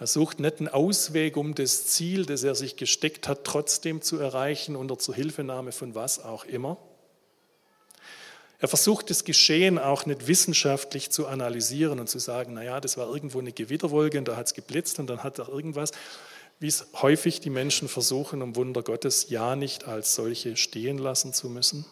Er 0.00 0.06
sucht 0.06 0.40
nicht 0.40 0.60
einen 0.60 0.68
Ausweg, 0.68 1.36
um 1.36 1.54
das 1.54 1.86
Ziel, 1.86 2.24
das 2.24 2.42
er 2.42 2.54
sich 2.54 2.76
gesteckt 2.76 3.28
hat, 3.28 3.44
trotzdem 3.44 4.00
zu 4.00 4.18
erreichen, 4.18 4.74
unter 4.74 4.98
Zuhilfenahme 4.98 5.72
von 5.72 5.94
was 5.94 6.24
auch 6.24 6.46
immer. 6.46 6.78
Er 8.60 8.68
versucht 8.68 9.10
das 9.10 9.24
Geschehen 9.24 9.78
auch 9.78 10.06
nicht 10.06 10.26
wissenschaftlich 10.26 11.10
zu 11.10 11.26
analysieren 11.26 12.00
und 12.00 12.08
zu 12.08 12.18
sagen, 12.18 12.54
naja, 12.54 12.80
das 12.80 12.96
war 12.96 13.12
irgendwo 13.12 13.40
eine 13.40 13.52
Gewitterwolke 13.52 14.16
und 14.16 14.26
da 14.26 14.36
hat 14.36 14.46
es 14.46 14.54
geblitzt 14.54 14.98
und 14.98 15.06
dann 15.06 15.22
hat 15.22 15.38
er 15.38 15.50
irgendwas, 15.50 15.90
wie 16.60 16.68
es 16.68 16.86
häufig 17.02 17.40
die 17.40 17.50
Menschen 17.50 17.86
versuchen, 17.86 18.40
um 18.40 18.56
Wunder 18.56 18.82
Gottes 18.82 19.28
ja 19.28 19.54
nicht 19.54 19.86
als 19.86 20.14
solche 20.14 20.56
stehen 20.56 20.96
lassen 20.96 21.34
zu 21.34 21.50
müssen. 21.50 21.84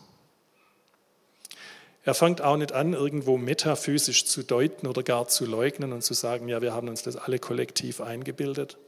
Er 2.08 2.14
fängt 2.14 2.40
auch 2.40 2.56
nicht 2.56 2.72
an, 2.72 2.94
irgendwo 2.94 3.36
metaphysisch 3.36 4.24
zu 4.24 4.42
deuten 4.42 4.86
oder 4.86 5.02
gar 5.02 5.28
zu 5.28 5.44
leugnen 5.44 5.92
und 5.92 6.00
zu 6.00 6.14
sagen, 6.14 6.48
ja, 6.48 6.62
wir 6.62 6.72
haben 6.72 6.88
uns 6.88 7.02
das 7.02 7.16
alle 7.16 7.38
kollektiv 7.38 8.00
eingebildet. 8.00 8.78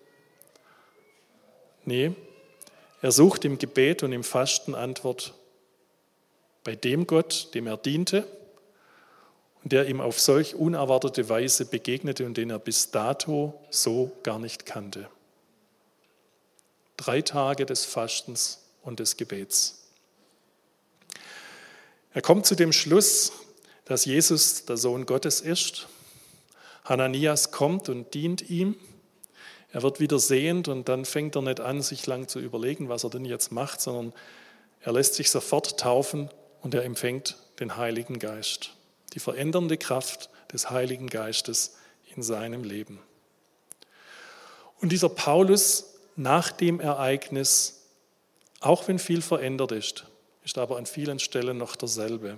Nee, 1.85 2.13
er 3.03 3.13
sucht 3.13 3.45
im 3.45 3.59
Gebet 3.59 4.03
und 4.03 4.13
im 4.13 4.25
Fasten 4.25 4.75
Antwort 4.75 5.35
bei 6.65 6.75
dem 6.75 7.07
Gott, 7.07 7.51
dem 7.53 7.67
er 7.67 7.77
diente 7.77 8.27
und 9.63 9.73
der 9.73 9.87
ihm 9.87 10.01
auf 10.01 10.19
solch 10.19 10.55
unerwartete 10.55 11.29
Weise 11.29 11.67
begegnete 11.67 12.25
und 12.25 12.39
den 12.39 12.49
er 12.49 12.59
bis 12.59 12.91
dato 12.91 13.53
so 13.69 14.13
gar 14.23 14.39
nicht 14.39 14.65
kannte. 14.65 15.11
Drei 16.97 17.21
Tage 17.21 17.67
des 17.67 17.85
Fastens 17.85 18.65
und 18.81 18.99
des 18.99 19.19
Gebets. 19.19 19.80
Er 22.13 22.23
kommt 22.23 22.45
zu 22.45 22.57
dem 22.57 22.73
Schluss, 22.73 23.33
dass 23.85 24.05
Jesus 24.05 24.65
der 24.65 24.77
Sohn 24.77 25.07
Gottes 25.07 25.41
ist. 25.41 25.87
Hananias 26.85 27.53
kommt 27.53 27.89
und 27.89 28.15
dient 28.15 28.51
ihm. 28.51 28.75
Er 29.73 29.83
wird 29.83 30.01
wieder 30.01 30.19
sehend 30.19 30.67
und 30.67 30.89
dann 30.89 31.05
fängt 31.05 31.37
er 31.37 31.43
nicht 31.43 31.61
an, 31.61 31.83
sich 31.83 32.07
lang 32.07 32.27
zu 32.27 32.41
überlegen, 32.41 32.89
was 32.89 33.05
er 33.05 33.11
denn 33.11 33.25
jetzt 33.25 33.53
macht, 33.53 33.81
sondern 33.81 34.13
er 34.81 34.93
lässt 34.93 35.15
sich 35.15 35.31
sofort 35.31 35.79
taufen 35.79 36.31
und 36.63 36.75
er 36.75 36.85
empfängt 36.85 37.37
den 37.61 37.77
Heiligen 37.77 38.19
Geist, 38.19 38.73
die 39.13 39.21
verändernde 39.21 39.77
Kraft 39.77 40.31
des 40.53 40.71
Heiligen 40.71 41.07
Geistes 41.07 41.77
in 42.17 42.23
seinem 42.23 42.65
Leben. 42.65 42.99
Und 44.81 44.91
dieser 44.91 45.11
Paulus 45.11 45.95
nach 46.17 46.51
dem 46.51 46.81
Ereignis, 46.81 47.83
auch 48.59 48.89
wenn 48.89 48.99
viel 48.99 49.23
verändert 49.23 49.71
ist, 49.73 50.07
ist 50.51 50.59
aber 50.59 50.79
an 50.79 50.87
vielen 50.87 51.21
Stellen 51.21 51.59
noch 51.59 51.77
derselbe. 51.77 52.37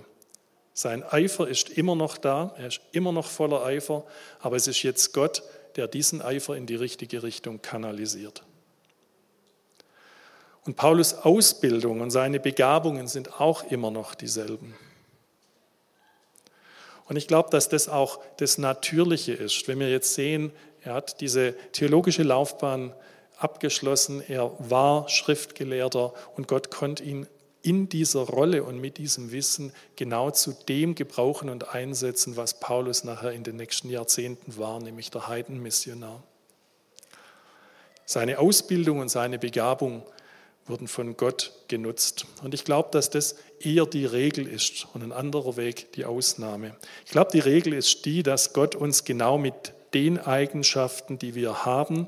Sein 0.75 1.01
Eifer 1.03 1.47
ist 1.47 1.69
immer 1.71 1.95
noch 1.95 2.17
da, 2.17 2.53
er 2.59 2.67
ist 2.67 2.79
immer 2.91 3.11
noch 3.11 3.25
voller 3.25 3.65
Eifer, 3.65 4.03
aber 4.39 4.55
es 4.55 4.67
ist 4.67 4.83
jetzt 4.83 5.13
Gott, 5.13 5.41
der 5.77 5.87
diesen 5.87 6.21
Eifer 6.21 6.55
in 6.55 6.67
die 6.67 6.75
richtige 6.75 7.23
Richtung 7.23 7.63
kanalisiert. 7.63 8.43
Und 10.63 10.75
Paulus 10.75 11.15
Ausbildung 11.15 12.01
und 12.01 12.11
seine 12.11 12.39
Begabungen 12.39 13.07
sind 13.07 13.41
auch 13.41 13.63
immer 13.63 13.89
noch 13.89 14.13
dieselben. 14.13 14.75
Und 17.05 17.15
ich 17.15 17.27
glaube, 17.27 17.49
dass 17.49 17.67
das 17.67 17.89
auch 17.89 18.19
das 18.37 18.59
Natürliche 18.59 19.33
ist. 19.33 19.67
Wenn 19.67 19.79
wir 19.79 19.89
jetzt 19.89 20.13
sehen, 20.13 20.51
er 20.81 20.93
hat 20.93 21.19
diese 21.19 21.55
theologische 21.71 22.21
Laufbahn 22.21 22.93
abgeschlossen, 23.37 24.21
er 24.27 24.51
war 24.59 25.09
Schriftgelehrter 25.09 26.13
und 26.35 26.47
Gott 26.47 26.69
konnte 26.69 27.03
ihn 27.03 27.27
in 27.63 27.89
dieser 27.89 28.21
Rolle 28.21 28.63
und 28.63 28.79
mit 28.79 28.97
diesem 28.97 29.31
Wissen 29.31 29.71
genau 29.95 30.29
zu 30.31 30.53
dem 30.67 30.95
gebrauchen 30.95 31.49
und 31.49 31.73
einsetzen, 31.73 32.35
was 32.35 32.59
Paulus 32.59 33.05
nachher 33.05 33.31
in 33.31 33.43
den 33.43 33.55
nächsten 33.55 33.89
Jahrzehnten 33.89 34.57
war, 34.57 34.79
nämlich 34.81 35.09
der 35.09 35.27
Heidenmissionar. 35.27 36.21
Seine 38.05 38.39
Ausbildung 38.39 38.99
und 38.99 39.09
seine 39.09 39.39
Begabung 39.39 40.03
wurden 40.65 40.89
von 40.89 41.15
Gott 41.15 41.53
genutzt. 41.69 42.25
Und 42.43 42.53
ich 42.53 42.65
glaube, 42.65 42.89
dass 42.91 43.09
das 43.09 43.35
eher 43.59 43.85
die 43.85 44.05
Regel 44.05 44.45
ist 44.45 44.87
und 44.93 45.01
ein 45.01 45.13
anderer 45.13 45.55
Weg 45.55 45.93
die 45.93 46.05
Ausnahme. 46.05 46.75
Ich 47.05 47.11
glaube, 47.11 47.31
die 47.31 47.39
Regel 47.39 47.73
ist 47.73 48.05
die, 48.05 48.23
dass 48.23 48.53
Gott 48.53 48.75
uns 48.75 49.05
genau 49.05 49.37
mit 49.37 49.73
den 49.93 50.19
Eigenschaften, 50.19 51.17
die 51.17 51.33
wir 51.33 51.65
haben, 51.65 52.07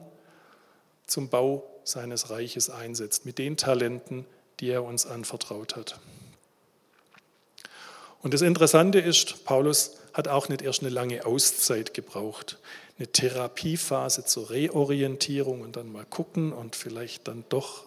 zum 1.08 1.30
Bau 1.30 1.64
seines 1.84 2.30
Reiches 2.30 2.70
einsetzt, 2.70 3.26
mit 3.26 3.38
den 3.38 3.58
Talenten, 3.58 4.26
die 4.60 4.70
er 4.70 4.84
uns 4.84 5.06
anvertraut 5.06 5.76
hat. 5.76 6.00
Und 8.22 8.34
das 8.34 8.42
Interessante 8.42 9.00
ist, 9.00 9.46
Paulus 9.46 9.98
hat 10.14 10.28
auch 10.28 10.50
nicht 10.50 10.62
erst 10.62 10.82
eine 10.82 10.90
lange 10.90 11.26
Auszeit 11.26 11.94
gebraucht, 11.94 12.58
eine 12.98 13.08
Therapiephase 13.08 14.26
zur 14.26 14.50
Reorientierung 14.50 15.62
und 15.62 15.76
dann 15.76 15.92
mal 15.92 16.06
gucken 16.06 16.54
und 16.54 16.76
vielleicht 16.76 17.28
dann 17.28 17.44
doch 17.50 17.86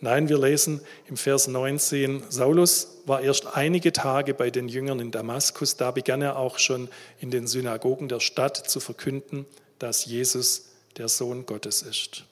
Nein, 0.00 0.28
wir 0.28 0.38
lesen 0.38 0.82
im 1.08 1.16
Vers 1.16 1.48
19, 1.48 2.24
Saulus 2.28 2.98
war 3.06 3.22
erst 3.22 3.56
einige 3.56 3.94
Tage 3.94 4.34
bei 4.34 4.50
den 4.50 4.68
Jüngern 4.68 5.00
in 5.00 5.10
Damaskus, 5.10 5.76
da 5.76 5.90
begann 5.90 6.20
er 6.20 6.38
auch 6.38 6.58
schon 6.58 6.88
in 7.18 7.30
den 7.30 7.46
Synagogen 7.46 8.08
der 8.08 8.20
Stadt 8.20 8.58
zu 8.68 8.78
verkünden, 8.78 9.46
dass 9.78 10.04
Jesus 10.04 10.66
der 10.98 11.08
Sohn 11.08 11.46
Gottes 11.46 11.80
ist. 11.80 12.24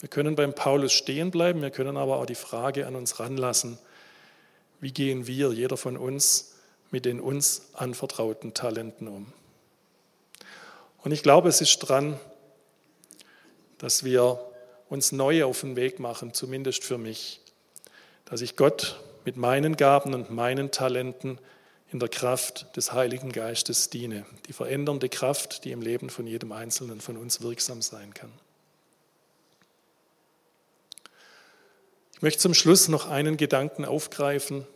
Wir 0.00 0.08
können 0.08 0.34
beim 0.34 0.54
Paulus 0.54 0.92
stehen 0.92 1.30
bleiben, 1.30 1.60
wir 1.62 1.70
können 1.70 1.96
aber 1.96 2.16
auch 2.16 2.26
die 2.26 2.34
Frage 2.34 2.86
an 2.86 2.96
uns 2.96 3.20
ranlassen, 3.20 3.78
wie 4.80 4.92
gehen 4.92 5.26
wir, 5.26 5.52
jeder 5.52 5.76
von 5.76 5.98
uns, 5.98 6.54
mit 6.90 7.04
den 7.04 7.20
uns 7.20 7.68
anvertrauten 7.74 8.54
Talenten 8.54 9.08
um? 9.08 9.32
Und 11.02 11.12
ich 11.12 11.22
glaube, 11.22 11.48
es 11.48 11.60
ist 11.60 11.78
dran, 11.78 12.18
dass 13.78 14.04
wir 14.04 14.40
uns 14.88 15.12
neu 15.12 15.44
auf 15.44 15.60
den 15.60 15.76
Weg 15.76 16.00
machen, 16.00 16.34
zumindest 16.34 16.82
für 16.82 16.98
mich, 16.98 17.40
dass 18.24 18.40
ich 18.40 18.56
Gott 18.56 19.00
mit 19.24 19.36
meinen 19.36 19.76
Gaben 19.76 20.14
und 20.14 20.30
meinen 20.30 20.70
Talenten 20.70 21.38
in 21.92 21.98
der 21.98 22.08
Kraft 22.08 22.74
des 22.76 22.92
Heiligen 22.92 23.32
Geistes 23.32 23.90
diene, 23.90 24.24
die 24.46 24.52
verändernde 24.52 25.08
Kraft, 25.08 25.64
die 25.64 25.72
im 25.72 25.82
Leben 25.82 26.08
von 26.08 26.26
jedem 26.26 26.52
Einzelnen 26.52 27.00
von 27.00 27.16
uns 27.16 27.42
wirksam 27.42 27.82
sein 27.82 28.14
kann. 28.14 28.32
Ich 32.20 32.22
möchte 32.22 32.40
zum 32.40 32.52
Schluss 32.52 32.88
noch 32.88 33.08
einen 33.08 33.38
Gedanken 33.38 33.86
aufgreifen, 33.86 34.66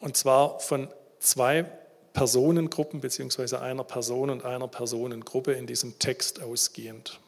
und 0.00 0.18
zwar 0.18 0.60
von 0.60 0.92
zwei 1.18 1.64
Personengruppen 2.12 3.00
beziehungsweise 3.00 3.62
einer 3.62 3.84
Person 3.84 4.28
und 4.28 4.44
einer 4.44 4.68
Personengruppe 4.68 5.54
in 5.54 5.66
diesem 5.66 5.98
Text 5.98 6.42
ausgehend. 6.42 7.20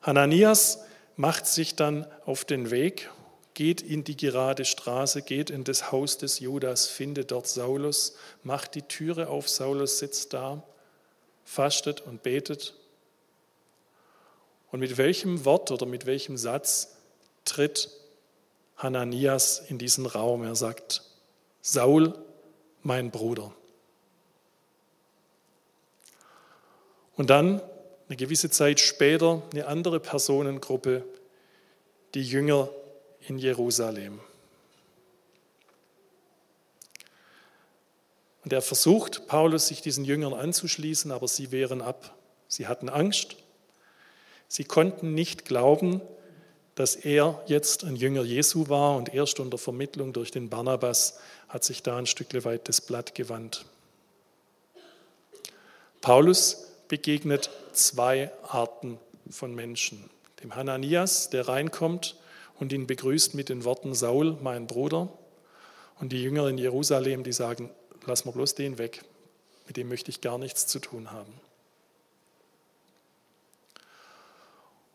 Hananias 0.00 0.84
macht 1.16 1.48
sich 1.48 1.74
dann 1.74 2.06
auf 2.24 2.44
den 2.44 2.70
Weg, 2.70 3.10
geht 3.54 3.80
in 3.80 4.04
die 4.04 4.16
gerade 4.16 4.64
Straße, 4.64 5.22
geht 5.22 5.50
in 5.50 5.64
das 5.64 5.90
Haus 5.90 6.18
des 6.18 6.38
Judas, 6.38 6.86
findet 6.86 7.32
dort 7.32 7.48
Saulus, 7.48 8.14
macht 8.44 8.76
die 8.76 8.82
Türe 8.82 9.26
auf, 9.26 9.48
Saulus 9.48 9.98
sitzt 9.98 10.34
da, 10.34 10.62
fastet 11.44 12.00
und 12.00 12.22
betet. 12.22 12.74
Und 14.72 14.80
mit 14.80 14.96
welchem 14.96 15.44
Wort 15.44 15.70
oder 15.70 15.86
mit 15.86 16.06
welchem 16.06 16.36
Satz 16.36 16.96
tritt 17.44 17.90
Hananias 18.76 19.60
in 19.68 19.78
diesen 19.78 20.06
Raum? 20.06 20.42
Er 20.42 20.56
sagt, 20.56 21.02
Saul, 21.60 22.14
mein 22.82 23.10
Bruder. 23.10 23.52
Und 27.16 27.28
dann 27.28 27.60
eine 28.08 28.16
gewisse 28.16 28.50
Zeit 28.50 28.80
später 28.80 29.42
eine 29.52 29.66
andere 29.66 30.00
Personengruppe, 30.00 31.04
die 32.14 32.22
Jünger 32.22 32.70
in 33.28 33.38
Jerusalem. 33.38 34.20
Und 38.44 38.52
er 38.52 38.62
versucht, 38.62 39.26
Paulus 39.26 39.68
sich 39.68 39.82
diesen 39.82 40.04
Jüngern 40.04 40.32
anzuschließen, 40.32 41.12
aber 41.12 41.28
sie 41.28 41.52
wehren 41.52 41.80
ab. 41.80 42.16
Sie 42.48 42.66
hatten 42.66 42.88
Angst. 42.88 43.36
Sie 44.52 44.64
konnten 44.64 45.14
nicht 45.14 45.46
glauben, 45.46 46.02
dass 46.74 46.94
er 46.94 47.42
jetzt 47.46 47.84
ein 47.84 47.96
Jünger 47.96 48.22
Jesu 48.22 48.68
war 48.68 48.98
und 48.98 49.14
erst 49.14 49.40
unter 49.40 49.56
Vermittlung 49.56 50.12
durch 50.12 50.30
den 50.30 50.50
Barnabas 50.50 51.18
hat 51.48 51.64
sich 51.64 51.82
da 51.82 51.96
ein 51.96 52.04
Stück 52.04 52.34
weit 52.44 52.68
das 52.68 52.82
Blatt 52.82 53.14
gewandt. 53.14 53.64
Paulus 56.02 56.66
begegnet 56.88 57.48
zwei 57.72 58.30
Arten 58.42 58.98
von 59.30 59.54
Menschen. 59.54 60.10
Dem 60.42 60.54
Hananias, 60.54 61.30
der 61.30 61.48
reinkommt 61.48 62.18
und 62.60 62.74
ihn 62.74 62.86
begrüßt 62.86 63.32
mit 63.32 63.48
den 63.48 63.64
Worten 63.64 63.94
Saul, 63.94 64.36
mein 64.42 64.66
Bruder. 64.66 65.08
Und 65.98 66.12
die 66.12 66.22
Jünger 66.22 66.46
in 66.48 66.58
Jerusalem, 66.58 67.24
die 67.24 67.32
sagen, 67.32 67.70
lass 68.04 68.26
mal 68.26 68.32
bloß 68.32 68.54
den 68.54 68.76
weg, 68.76 69.02
mit 69.66 69.78
dem 69.78 69.88
möchte 69.88 70.10
ich 70.10 70.20
gar 70.20 70.36
nichts 70.36 70.66
zu 70.66 70.78
tun 70.78 71.10
haben. 71.10 71.32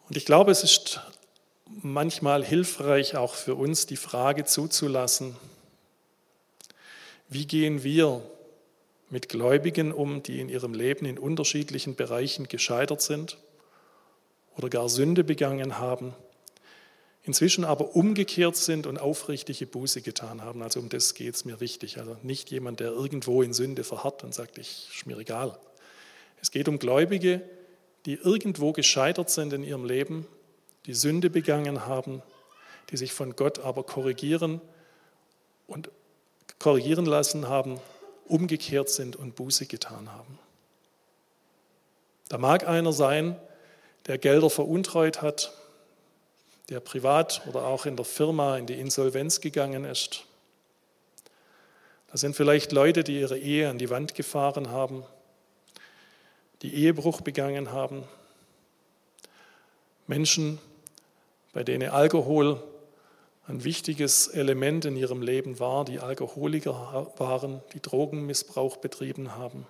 Und 0.07 0.15
ich 0.15 0.25
glaube, 0.25 0.51
es 0.51 0.63
ist 0.63 1.01
manchmal 1.65 2.43
hilfreich 2.43 3.17
auch 3.17 3.33
für 3.33 3.55
uns, 3.55 3.85
die 3.85 3.97
Frage 3.97 4.45
zuzulassen, 4.45 5.35
wie 7.29 7.45
gehen 7.45 7.83
wir 7.83 8.21
mit 9.09 9.27
Gläubigen 9.27 9.91
um, 9.91 10.23
die 10.23 10.39
in 10.39 10.47
ihrem 10.47 10.73
Leben 10.73 11.05
in 11.05 11.19
unterschiedlichen 11.19 11.95
Bereichen 11.95 12.47
gescheitert 12.47 13.01
sind 13.01 13.37
oder 14.55 14.69
gar 14.69 14.87
Sünde 14.87 15.25
begangen 15.25 15.77
haben, 15.77 16.13
inzwischen 17.23 17.65
aber 17.65 17.95
umgekehrt 17.95 18.55
sind 18.55 18.87
und 18.87 18.97
aufrichtige 18.97 19.65
Buße 19.65 20.01
getan 20.01 20.41
haben. 20.41 20.61
Also 20.61 20.79
um 20.79 20.87
das 20.87 21.15
geht 21.15 21.35
es 21.35 21.43
mir 21.43 21.59
wichtig. 21.59 21.97
Also 21.99 22.15
nicht 22.23 22.49
jemand, 22.49 22.79
der 22.79 22.91
irgendwo 22.91 23.41
in 23.41 23.51
Sünde 23.51 23.83
verharrt 23.83 24.23
und 24.23 24.33
sagt, 24.33 24.57
ich 24.57 24.87
ist 24.95 25.05
mir 25.05 25.17
egal. 25.17 25.57
Es 26.41 26.51
geht 26.51 26.69
um 26.69 26.79
Gläubige, 26.79 27.41
die 28.05 28.15
irgendwo 28.15 28.71
gescheitert 28.71 29.29
sind 29.29 29.53
in 29.53 29.63
ihrem 29.63 29.85
Leben, 29.85 30.27
die 30.85 30.93
Sünde 30.93 31.29
begangen 31.29 31.85
haben, 31.85 32.21
die 32.89 32.97
sich 32.97 33.13
von 33.13 33.35
Gott 33.35 33.59
aber 33.59 33.83
korrigieren 33.83 34.61
und 35.67 35.89
korrigieren 36.59 37.05
lassen 37.05 37.47
haben, 37.47 37.79
umgekehrt 38.25 38.89
sind 38.89 39.15
und 39.15 39.35
Buße 39.35 39.65
getan 39.65 40.11
haben. 40.11 40.39
Da 42.29 42.37
mag 42.37 42.67
einer 42.67 42.93
sein, 42.93 43.37
der 44.07 44.17
Gelder 44.17 44.49
veruntreut 44.49 45.21
hat, 45.21 45.53
der 46.69 46.79
privat 46.79 47.41
oder 47.47 47.63
auch 47.63 47.85
in 47.85 47.95
der 47.95 48.05
Firma 48.05 48.57
in 48.57 48.65
die 48.65 48.79
Insolvenz 48.79 49.39
gegangen 49.39 49.85
ist. 49.85 50.23
Das 52.11 52.21
sind 52.21 52.35
vielleicht 52.35 52.71
Leute, 52.71 53.03
die 53.03 53.19
ihre 53.19 53.37
Ehe 53.37 53.69
an 53.69 53.77
die 53.77 53.89
Wand 53.89 54.15
gefahren 54.15 54.69
haben, 54.69 55.03
die 56.61 56.73
Ehebruch 56.73 57.21
begangen 57.21 57.71
haben. 57.71 58.03
Menschen, 60.07 60.59
bei 61.53 61.63
denen 61.63 61.89
Alkohol 61.89 62.61
ein 63.47 63.63
wichtiges 63.63 64.27
Element 64.27 64.85
in 64.85 64.97
ihrem 64.97 65.21
Leben 65.21 65.59
war, 65.59 65.85
die 65.85 65.99
Alkoholiker 65.99 67.13
waren, 67.17 67.61
die 67.73 67.81
Drogenmissbrauch 67.81 68.77
betrieben 68.77 69.35
haben. 69.35 69.65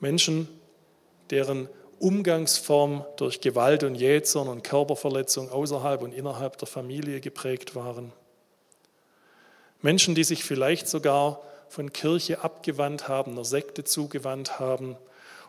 Menschen, 0.00 0.48
deren 1.30 1.68
Umgangsform 2.00 3.04
durch 3.16 3.40
Gewalt 3.40 3.84
und 3.84 3.94
Jähzern 3.94 4.48
und 4.48 4.64
Körperverletzung 4.64 5.50
außerhalb 5.50 6.02
und 6.02 6.12
innerhalb 6.12 6.58
der 6.58 6.68
Familie 6.68 7.20
geprägt 7.20 7.74
waren. 7.74 8.12
Menschen, 9.80 10.14
die 10.14 10.24
sich 10.24 10.44
vielleicht 10.44 10.88
sogar 10.88 11.40
von 11.68 11.92
Kirche 11.92 12.42
abgewandt 12.42 13.08
haben, 13.08 13.32
einer 13.32 13.44
Sekte 13.44 13.84
zugewandt 13.84 14.58
haben 14.58 14.96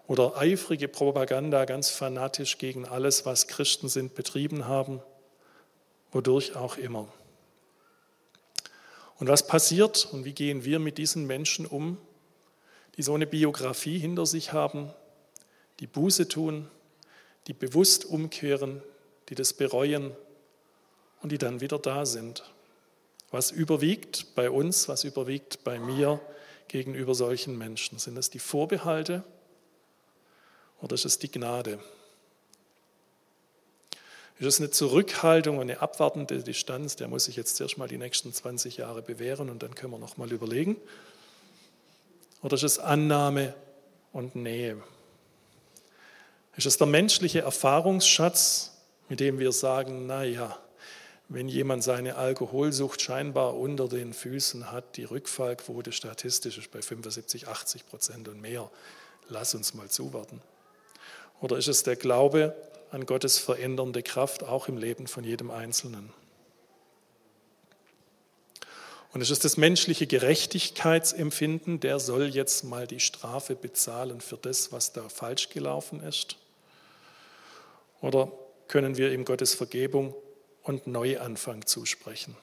oder 0.08 0.38
eifrige 0.38 0.88
Propaganda 0.88 1.66
ganz 1.66 1.90
fanatisch 1.90 2.58
gegen 2.58 2.86
alles, 2.86 3.26
was 3.26 3.48
Christen 3.48 3.90
sind, 3.90 4.16
betrieben 4.16 4.68
haben, 4.68 5.02
wodurch 6.12 6.56
auch 6.56 6.78
immer. 6.78 7.08
Und 9.18 9.28
was 9.28 9.48
passiert 9.48 10.10
und 10.12 10.26
wie 10.26 10.34
gehen 10.34 10.66
wir 10.66 10.80
mit 10.80 10.98
diesen 10.98 11.26
Menschen 11.26 11.66
um, 11.66 11.98
die 12.98 13.02
so 13.02 13.14
eine 13.14 13.28
Biografie 13.28 13.98
hinter 13.98 14.26
sich 14.26 14.54
haben, 14.54 14.94
die 15.80 15.88
Buße 15.88 16.28
tun, 16.28 16.70
die 17.48 17.54
bewusst 17.54 18.06
umkehren, 18.06 18.82
die 19.30 19.36
das 19.36 19.54
bereuen 19.54 20.12
und 21.22 21.32
die 21.32 21.38
dann 21.38 21.62
wieder 21.62 21.80
da 21.80 22.06
sind. 22.06 22.44
Was 23.36 23.52
überwiegt 23.52 24.34
bei 24.34 24.50
uns, 24.50 24.88
was 24.88 25.04
überwiegt 25.04 25.66
bei 25.66 25.78
mir 25.78 26.22
gegenüber 26.70 27.14
solchen 27.14 27.58
Menschen? 27.58 28.00
Sind 28.00 28.18
es 28.18 28.30
die 28.30 28.40
Vorbehalte 28.40 29.26
oder 30.82 30.94
ist 30.94 31.04
es 31.04 31.20
die 31.20 31.30
Gnade? 31.30 31.80
Ist 34.40 34.46
es 34.46 34.62
eine 34.62 34.72
Zurückhaltung 34.72 35.58
und 35.58 35.64
eine 35.64 35.82
abwartende 35.82 36.44
Distanz? 36.44 36.96
Der 36.96 37.10
muss 37.10 37.26
sich 37.26 37.36
jetzt 37.36 37.60
erst 37.60 37.78
mal 37.78 37.90
die 37.90 37.98
nächsten 37.98 38.32
20 38.32 38.78
Jahre 38.78 39.02
bewähren 39.02 39.50
und 39.50 39.62
dann 39.64 39.76
können 39.76 39.92
wir 39.92 40.00
noch 40.00 40.16
mal 40.16 40.32
überlegen. 40.32 40.78
Oder 42.42 42.54
ist 42.54 42.64
es 42.64 42.80
Annahme 42.80 43.54
und 44.14 44.38
Nähe? 44.38 44.82
Ist 46.56 46.68
es 46.68 46.78
der 46.78 46.88
menschliche 46.88 47.42
Erfahrungsschatz, 47.42 48.78
mit 49.10 49.20
dem 49.20 49.40
wir 49.40 49.52
sagen, 49.52 50.08
naja, 50.08 50.58
wenn 51.28 51.50
jemand 51.50 51.84
seine 51.84 52.16
Alkoholsucht 52.16 53.02
scheinbar 53.02 53.56
unter 53.56 53.88
den 53.88 54.14
Füßen 54.14 54.72
hat, 54.72 54.98
die 54.98 55.06
Rückfallquote 55.06 55.92
statistisch 55.92 56.58
ist 56.58 56.72
bei 56.72 56.82
75, 56.82 57.48
80 57.48 57.88
Prozent 57.88 58.28
und 58.28 58.42
mehr, 58.42 58.70
lass 59.28 59.56
uns 59.56 59.74
mal 59.74 59.90
zuwarten. 59.90 60.42
Oder 61.42 61.58
ist 61.58 61.68
es 61.68 61.84
der 61.84 61.96
Glaube 61.96 62.56
an 62.92 63.06
Gottes 63.06 63.40
verändernde 63.40 64.04
Kraft 64.04 64.44
auch 64.44 64.68
im 64.68 64.78
Leben 64.78 65.08
von 65.08 65.24
jedem 65.24 65.50
Einzelnen? 65.50 66.14
Und 69.12 69.22
es 69.22 69.30
ist 69.30 69.46
das 69.46 69.58
menschliche 69.58 70.08
Gerechtigkeitsempfinden, 70.08 71.80
der 71.80 72.00
soll 72.00 72.28
jetzt 72.28 72.66
mal 72.66 72.86
die 72.86 73.00
Strafe 73.00 73.56
bezahlen 73.56 74.22
für 74.22 74.38
das, 74.38 74.72
was 74.74 74.92
da 74.92 75.08
falsch 75.08 75.50
gelaufen 75.50 76.04
ist? 76.04 76.38
Oder 78.02 78.32
können 78.68 78.98
wir 78.98 79.12
ihm 79.14 79.24
Gottes 79.24 79.56
Vergebung 79.56 80.14
und 80.66 80.88
Neuanfang 80.88 81.66
zusprechen? 81.66 82.36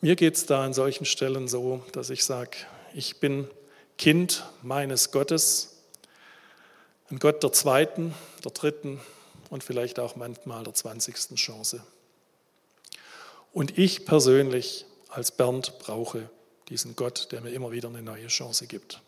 Mir 0.00 0.14
geht 0.14 0.36
es 0.36 0.46
da 0.46 0.64
an 0.64 0.74
solchen 0.74 1.06
Stellen 1.06 1.48
so, 1.48 1.82
dass 1.92 2.10
ich 2.10 2.24
sage, 2.24 2.56
ich 2.94 3.18
bin 3.18 3.48
Kind 3.96 4.44
meines 4.62 5.10
Gottes, 5.10 5.82
ein 7.10 7.18
Gott 7.18 7.42
der 7.42 7.52
zweiten, 7.52 8.14
der 8.44 8.52
dritten 8.52 9.00
und 9.50 9.64
vielleicht 9.64 9.98
auch 9.98 10.14
manchmal 10.14 10.62
der 10.62 10.74
zwanzigsten 10.74 11.36
Chance. 11.36 11.82
Und 13.52 13.78
ich 13.78 14.04
persönlich 14.04 14.84
als 15.08 15.32
Bernd 15.32 15.78
brauche 15.78 16.28
diesen 16.68 16.94
Gott, 16.94 17.32
der 17.32 17.40
mir 17.40 17.50
immer 17.50 17.72
wieder 17.72 17.88
eine 17.88 18.02
neue 18.02 18.26
Chance 18.26 18.66
gibt. 18.66 19.00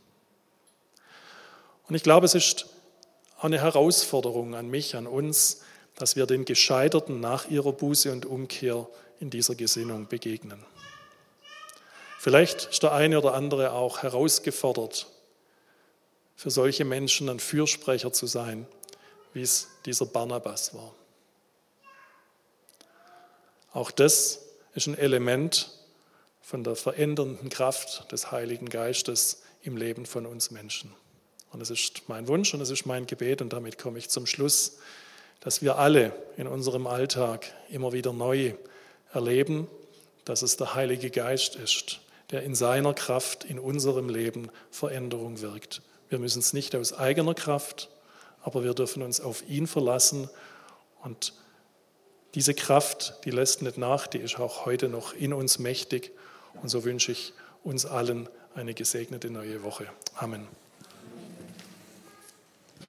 Und 1.89 1.95
ich 1.95 2.03
glaube, 2.03 2.27
es 2.27 2.35
ist 2.35 2.67
eine 3.45 3.61
Herausforderung 3.61 4.55
an 4.55 4.69
mich, 4.69 4.97
an 4.97 5.07
uns, 5.07 5.63
dass 5.95 6.17
wir 6.17 6.27
den 6.27 6.45
Gescheiterten 6.45 7.21
nach 7.21 7.49
ihrer 7.49 7.73
Buße 7.73 8.11
und 8.13 8.27
Umkehr 8.27 8.89
in 9.19 9.31
dieser 9.31 9.55
Gesinnung 9.55 10.07
begegnen. 10.09 10.65
Vielleicht 12.19 12.71
ist 12.71 12.83
der 12.83 12.93
eine 12.93 13.19
oder 13.19 13.35
andere 13.35 13.73
auch 13.73 14.03
herausgefordert, 14.03 15.07
für 16.37 16.51
solche 16.51 16.85
Menschen 16.85 17.29
ein 17.29 17.41
Fürsprecher 17.41 18.13
zu 18.13 18.27
sein, 18.27 18.67
wie 19.33 19.43
es 19.43 19.69
dieser 19.85 20.07
Barnabas 20.07 20.75
war. 20.75 20.95
Auch 23.73 23.91
das 23.91 24.41
ist 24.75 24.87
ein 24.87 24.99
Element 24.99 25.71
von 26.41 26.65
der 26.65 26.77
verändernden 26.77 27.49
Kraft 27.49 28.11
des 28.11 28.33
Heiligen 28.33 28.69
Geistes 28.69 29.43
im 29.63 29.77
Leben 29.77 30.07
von 30.07 30.27
uns 30.27 30.51
Menschen. 30.51 30.93
Und 31.53 31.61
es 31.61 31.71
ist 31.71 32.09
mein 32.09 32.29
Wunsch 32.29 32.55
und 32.55 32.61
es 32.61 32.71
ist 32.71 32.87
mein 32.87 33.07
Gebet 33.07 33.43
und 33.43 33.53
damit 33.53 33.79
komme 33.79 33.99
ich 33.99 34.09
zum 34.09 34.27
Schluss, 34.27 34.79
dass 35.41 35.63
wir 35.63 35.79
alle 35.79 36.13
in 36.37 36.47
unserem 36.47 36.87
Alltag 36.87 37.53
immer 37.71 37.93
wieder 37.93 38.13
neu 38.13 38.55
erleben, 39.13 39.67
dass 40.25 40.43
es 40.43 40.57
der 40.57 40.75
Heilige 40.75 41.11
Geist 41.11 41.57
ist, 41.57 42.01
der 42.31 42.43
in 42.43 42.55
seiner 42.55 42.95
Kraft 42.95 43.45
in 43.45 43.59
unserem 43.59 44.09
Leben 44.09 44.51
Veränderung 44.71 45.41
wirkt. 45.41 45.83
Wir 46.09 46.19
müssen 46.19 46.41
es 46.41 46.53
nicht 46.53 46.77
aus 46.77 46.93
eigener 46.93 47.35
Kraft, 47.35 47.89
aber 48.43 48.63
wir 48.63 48.75
dürfen 48.75 49.03
uns 49.03 49.21
auf 49.21 49.49
ihn 49.49 49.67
verlassen 49.67 50.29
und 51.03 51.33
diese 52.35 52.55
Kraft, 52.55 53.15
die 53.25 53.31
lässt 53.31 53.63
nicht 53.63 53.77
nach, 53.77 54.07
die 54.07 54.19
ist 54.19 54.39
auch 54.39 54.67
heute 54.67 54.89
noch 54.89 55.15
in 55.15 55.33
uns 55.33 55.59
mächtig 55.59 56.13
und 56.63 56.69
so 56.69 56.85
wünsche 56.85 57.11
ich 57.13 57.33
uns 57.65 57.87
allen 57.87 58.29
eine 58.55 58.75
gesegnete 58.75 59.31
neue 59.31 59.63
Woche. 59.65 59.87
Amen. 60.15 60.47